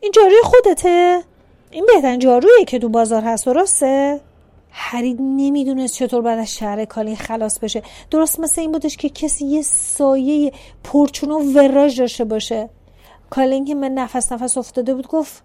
این 0.02 0.12
جاروی 0.12 0.42
خودته؟ 0.42 1.22
این 1.70 1.86
بهترین 1.94 2.18
جارویی 2.18 2.64
که 2.64 2.78
تو 2.78 2.88
بازار 2.88 3.22
هست 3.22 3.46
درسته؟ 3.46 4.20
هری 4.76 5.14
نمی‌دونست 5.20 5.94
چطور 5.94 6.22
بعد 6.22 6.38
از 6.38 6.54
شهر 6.54 6.84
کالین 6.84 7.16
خلاص 7.16 7.58
بشه. 7.58 7.82
درست 8.10 8.40
مثل 8.40 8.60
این 8.60 8.72
بودش 8.72 8.96
که 8.96 9.08
کسی 9.08 9.46
یه 9.46 9.62
سایه 9.62 10.52
پرچون 10.84 11.30
و 11.30 11.52
وراج 11.52 12.00
داشته 12.00 12.24
باشه. 12.24 12.70
کالین 13.30 13.64
که 13.64 13.74
من 13.74 13.90
نفس 13.90 14.32
نفس 14.32 14.58
افتاده 14.58 14.94
بود 14.94 15.06
گفت 15.06 15.42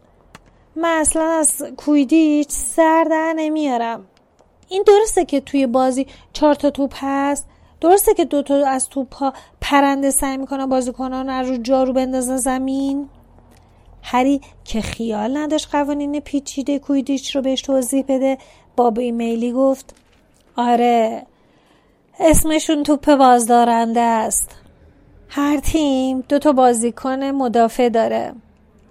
من 0.76 0.98
اصلا 1.02 1.24
از 1.24 1.64
کویدیچ 1.78 2.50
سر 2.50 3.08
در 3.10 3.34
نمیارم. 3.38 4.06
این 4.70 4.84
درسته 4.88 5.26
که 5.26 5.40
توی 5.40 5.68
بازی 5.68 6.08
چهار 6.34 6.56
تا 6.56 6.70
توپ 6.70 6.94
هست. 6.96 7.46
درسته 7.82 8.14
که 8.14 8.26
دو 8.26 8.42
تا 8.42 8.68
از 8.68 8.90
توپ 8.90 9.14
ها 9.14 9.34
پرنده 9.62 10.12
سعی 10.12 10.38
می‌کنن 10.38 10.66
بازیکنان 10.66 11.30
رو 11.30 11.58
جارو 11.58 11.94
بندازن 11.94 12.38
زمین. 12.38 13.10
هری 14.04 14.42
که 14.64 14.82
خیال 14.82 15.38
نداشت 15.38 15.68
قوانین 15.72 16.20
پیچیده 16.20 16.80
کویدیچ 16.80 17.36
رو 17.36 17.42
بهش 17.42 17.62
توضیح 17.62 18.06
بده 18.08 18.38
باب 18.80 19.00
ایمیلی 19.00 19.52
گفت 19.52 19.96
آره 20.56 21.26
اسمشون 22.20 22.84
توپ 22.84 23.16
بازدارنده 23.16 24.00
است. 24.00 24.50
هر 25.30 25.58
تیم 25.58 26.24
دو 26.30 26.40
تا 26.40 26.52
بازیکن 26.52 27.24
مدافع 27.24 27.90
داره. 27.90 28.34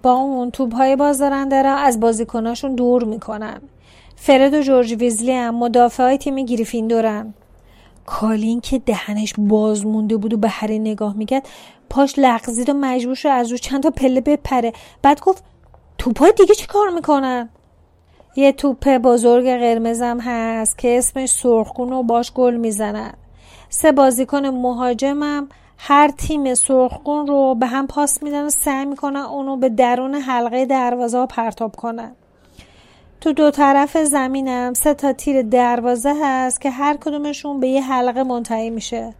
با 0.03 0.11
اون 0.11 0.51
توپ 0.51 0.75
های 0.75 0.95
بازدارنده 0.95 1.61
را 1.61 1.75
از 1.75 1.99
بازیکناشون 1.99 2.75
دور 2.75 3.03
می‌کنن. 3.03 3.61
فرد 4.15 4.53
و 4.53 4.61
جورج 4.61 4.93
ویزلی 4.93 5.31
هم 5.31 5.55
مدافع 5.55 6.03
های 6.03 6.17
تیم 6.17 6.45
گریفیندورن 6.45 7.33
کالین 8.05 8.61
که 8.61 8.79
دهنش 8.79 9.33
باز 9.37 9.85
مونده 9.85 10.17
بود 10.17 10.33
و 10.33 10.37
به 10.37 10.49
هری 10.49 10.79
نگاه 10.79 11.17
می‌کرد 11.17 11.47
پاش 11.89 12.13
لغزید 12.17 12.69
و 12.69 12.73
مجبور 12.73 13.15
شد 13.15 13.29
از 13.29 13.51
رو 13.51 13.57
چند 13.57 13.83
تا 13.83 13.89
پله 13.89 14.21
بپره. 14.21 14.73
بعد 15.01 15.21
گفت 15.21 15.43
توپای 15.97 16.33
دیگه 16.37 16.55
چی 16.55 16.67
کار 16.67 16.89
می‌کنن؟ 16.89 17.49
یه 18.35 18.51
توپ 18.51 18.89
بزرگ 18.89 19.45
قرمزم 19.45 20.19
هست 20.19 20.77
که 20.77 20.97
اسمش 20.97 21.29
سرخگون 21.29 21.93
و 21.93 22.03
باش 22.03 22.33
گل 22.33 22.55
می‌زنن 22.55 23.13
سه 23.69 23.91
بازیکن 23.91 24.45
مهاجمم 24.45 25.49
هر 25.77 26.11
تیم 26.17 26.53
سرخگون 26.53 27.27
رو 27.27 27.55
به 27.55 27.65
هم 27.65 27.87
پاس 27.87 28.23
میدن 28.23 28.45
و 28.45 28.49
سعی 28.49 28.85
می‌کنن 28.85 29.19
اونو 29.19 29.57
به 29.57 29.69
درون 29.69 30.15
حلقه 30.15 30.65
دروازه 30.65 31.17
ها 31.17 31.25
پرتاب 31.25 31.75
کنن 31.75 32.15
تو 33.21 33.33
دو 33.33 33.51
طرف 33.51 33.97
زمینم 33.97 34.73
سه 34.73 34.93
تا 34.93 35.13
تیر 35.13 35.41
دروازه 35.41 36.13
هست 36.23 36.61
که 36.61 36.69
هر 36.69 36.97
کدومشون 36.97 37.59
به 37.59 37.67
یه 37.67 37.81
حلقه 37.81 38.23
منتهی 38.23 38.69
میشه 38.69 39.13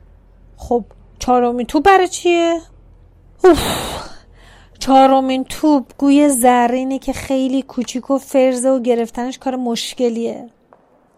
خب 0.57 0.83
چهارمین 1.19 1.65
توپ 1.65 1.85
برای 1.85 2.07
چیه؟ 2.07 2.61
اوف. 3.43 4.18
چهارمین 4.89 5.43
توپ 5.43 5.85
گوی 5.97 6.29
زرینه 6.29 6.99
که 6.99 7.13
خیلی 7.13 7.61
کوچیک 7.61 8.11
و 8.11 8.17
فرزه 8.17 8.69
و 8.69 8.79
گرفتنش 8.79 9.37
کار 9.37 9.55
مشکلیه. 9.55 10.49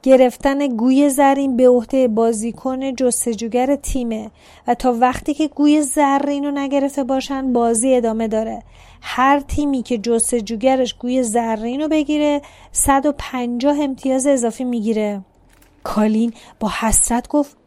گرفتن 0.03 0.67
گوی 0.67 1.09
زرین 1.09 1.57
به 1.57 1.69
عهده 1.69 2.07
بازیکن 2.07 2.95
جستجوگر 2.95 3.75
تیمه 3.75 4.31
و 4.67 4.75
تا 4.75 4.93
وقتی 4.93 5.33
که 5.33 5.47
گوی 5.47 5.81
زرین 5.81 6.45
رو 6.45 6.51
نگرفته 6.51 7.03
باشن 7.03 7.53
بازی 7.53 7.95
ادامه 7.95 8.27
داره. 8.27 8.63
هر 9.01 9.39
تیمی 9.39 9.83
که 9.83 9.97
جستجوگرش 9.97 10.93
گوی 10.93 11.23
زرین 11.23 11.81
رو 11.81 11.87
بگیره 11.87 12.41
150 12.71 13.77
امتیاز 13.81 14.27
اضافی 14.27 14.63
می‌گیره. 14.63 15.21
کالین 15.83 16.33
با 16.59 16.71
حسرت 16.79 17.27
گفت 17.27 17.57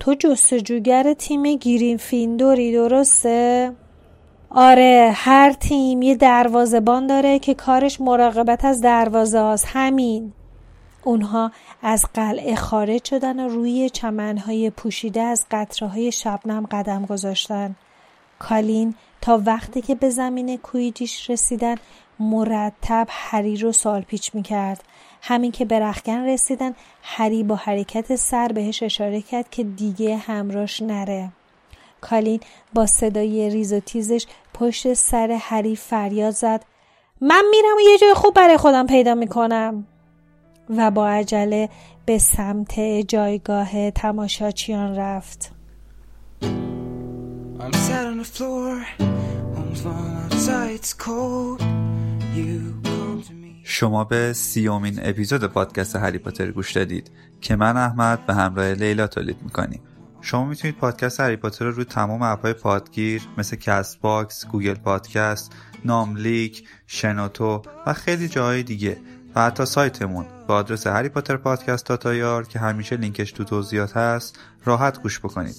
تو 0.00 0.14
جستجوگر 0.14 1.12
تیم 1.12 1.56
گیرین 1.56 1.96
فیندوری 1.96 2.72
درسته؟ 2.72 3.72
آره 4.50 5.12
هر 5.14 5.52
تیم 5.52 6.02
یه 6.02 6.14
دروازبان 6.14 7.06
داره 7.06 7.38
که 7.38 7.54
کارش 7.54 8.00
مراقبت 8.00 8.64
از 8.64 8.80
دروازه 8.80 9.40
هاست. 9.40 9.66
همین. 9.68 10.32
اونها 11.04 11.52
از 11.82 12.04
قلعه 12.14 12.54
خارج 12.54 13.04
شدن 13.04 13.40
و 13.40 13.48
روی 13.48 13.90
چمنهای 13.90 14.70
پوشیده 14.70 15.20
از 15.22 15.46
قطره 15.50 15.88
های 15.88 16.12
شبنم 16.12 16.66
قدم 16.70 17.06
گذاشتن. 17.06 17.76
کالین 18.38 18.94
تا 19.20 19.42
وقتی 19.46 19.80
که 19.80 19.94
به 19.94 20.10
زمین 20.10 20.56
کویدیش 20.56 21.30
رسیدن 21.30 21.74
مرتب 22.20 23.06
هری 23.10 23.56
رو 23.56 23.72
سال 23.72 24.02
پیچ 24.02 24.34
می 24.34 24.42
کرد 24.42 24.84
همین 25.22 25.50
که 25.50 25.64
به 25.64 25.80
رخکن 25.80 26.24
رسیدن 26.24 26.74
هری 27.02 27.42
با 27.42 27.56
حرکت 27.56 28.16
سر 28.16 28.48
بهش 28.48 28.82
اشاره 28.82 29.20
کرد 29.20 29.50
که 29.50 29.64
دیگه 29.64 30.16
همراش 30.16 30.82
نره. 30.82 31.32
کالین 32.00 32.40
با 32.74 32.86
صدای 32.86 33.50
ریز 33.50 33.72
و 33.72 33.80
تیزش 33.80 34.26
پشت 34.54 34.94
سر 34.94 35.38
هری 35.40 35.76
فریاد 35.76 36.30
زد. 36.30 36.64
من 37.20 37.42
میرم 37.50 37.76
و 37.76 37.90
یه 37.90 37.98
جای 37.98 38.14
خوب 38.14 38.34
برای 38.34 38.56
خودم 38.56 38.86
پیدا 38.86 39.14
می‌کنم. 39.14 39.86
و 40.76 40.90
با 40.90 41.08
عجله 41.08 41.68
به 42.06 42.18
سمت 42.18 42.80
جایگاه 43.08 43.90
تماشاچیان 43.90 44.96
رفت. 44.96 45.52
شما 53.62 54.04
به 54.04 54.32
سی‌اُمین 54.32 55.00
اپیزود 55.02 55.44
پادکست 55.44 55.96
هری 55.96 56.18
پاتر 56.18 56.50
گوش 56.50 56.72
دادید 56.72 57.10
که 57.40 57.56
من 57.56 57.76
احمد 57.76 58.26
به 58.26 58.34
همراه 58.34 58.72
لیلا 58.72 59.06
تولید 59.06 59.36
می‌کنیم. 59.42 59.80
شما 60.20 60.44
می‌تونید 60.44 60.76
پادکست 60.76 61.20
هری 61.20 61.36
پاتر 61.36 61.64
رو 61.64 61.70
روی 61.70 61.84
تمام 61.84 62.22
اپ‌های 62.22 62.52
پادگیر 62.52 63.22
مثل 63.38 63.56
Castbox، 63.56 64.46
Google 64.46 64.74
Podcasts، 64.74 65.52
ناملیک، 65.84 66.68
شنوتو 66.86 67.62
و 67.86 67.92
خیلی 67.92 68.28
جاهای 68.28 68.62
دیگه 68.62 68.96
و 69.34 69.44
حتی 69.44 69.66
سایتمون 69.66 70.26
با 70.46 70.54
آدرس 70.54 70.86
هری 70.86 71.08
پاتر 71.08 71.36
پادکست 71.36 71.84
تاتایار 71.84 72.46
که 72.46 72.58
همیشه 72.58 72.96
لینکش 72.96 73.32
تو 73.32 73.44
توضیحات 73.44 73.96
هست 73.96 74.38
راحت 74.64 75.02
گوش 75.02 75.18
بکنید. 75.18 75.56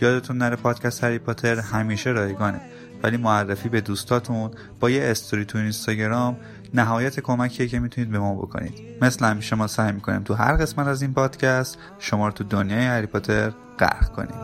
یادتون 0.00 0.38
نره 0.38 0.56
پادکست 0.56 1.04
هری 1.04 1.18
پاتر 1.18 1.58
همیشه 1.58 2.10
رایگانه 2.10 2.60
ولی 3.02 3.16
معرفی 3.16 3.68
به 3.68 3.80
دوستاتون 3.80 4.50
با 4.80 4.90
یه 4.90 5.04
استوری 5.04 5.44
تو 5.44 5.58
اینستاگرام 5.58 6.36
نهایت 6.74 7.20
کمکیه 7.20 7.68
که 7.68 7.78
می‌تونید 7.78 8.10
به 8.10 8.18
ما 8.18 8.34
بکنید. 8.34 8.74
مثل 9.02 9.24
همیشه 9.24 9.56
ما 9.56 9.66
سعی 9.66 9.92
می‌کنیم 9.92 10.22
تو 10.22 10.34
هر 10.34 10.56
قسمت 10.56 10.86
از 10.86 11.02
این 11.02 11.14
پادکست 11.14 11.78
شما 11.98 12.26
رو 12.26 12.32
تو 12.32 12.44
دنیای 12.44 12.86
هری 12.86 13.06
پاتر 13.06 13.52
غرق 13.79 14.11
کنیم 14.15 14.39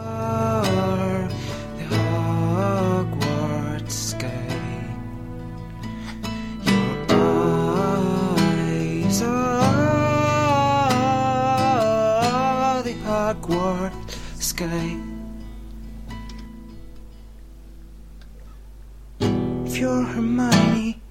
If 19.66 19.78
you're 19.78 20.04
Hermione 20.04 21.02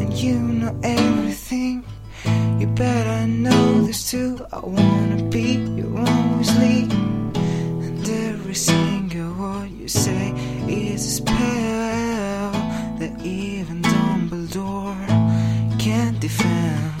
and 0.00 0.12
you 0.12 0.38
know 0.38 0.78
everything, 0.82 1.84
you 2.60 2.66
better 2.68 3.26
know 3.26 3.82
this 3.82 4.10
too. 4.10 4.46
I 4.52 4.60
wanna 4.60 5.22
be 5.24 5.54
your 5.80 5.98
own 5.98 6.38
Weasley, 6.38 6.90
and 6.92 7.09
every 8.51 8.59
single 8.59 9.33
word 9.35 9.71
you 9.79 9.87
say 9.87 10.33
is 10.67 11.05
a 11.05 11.09
spell 11.09 12.51
that 12.99 13.13
even 13.23 13.81
Dumbledore 13.81 15.07
can't 15.79 16.19
defend. 16.19 17.00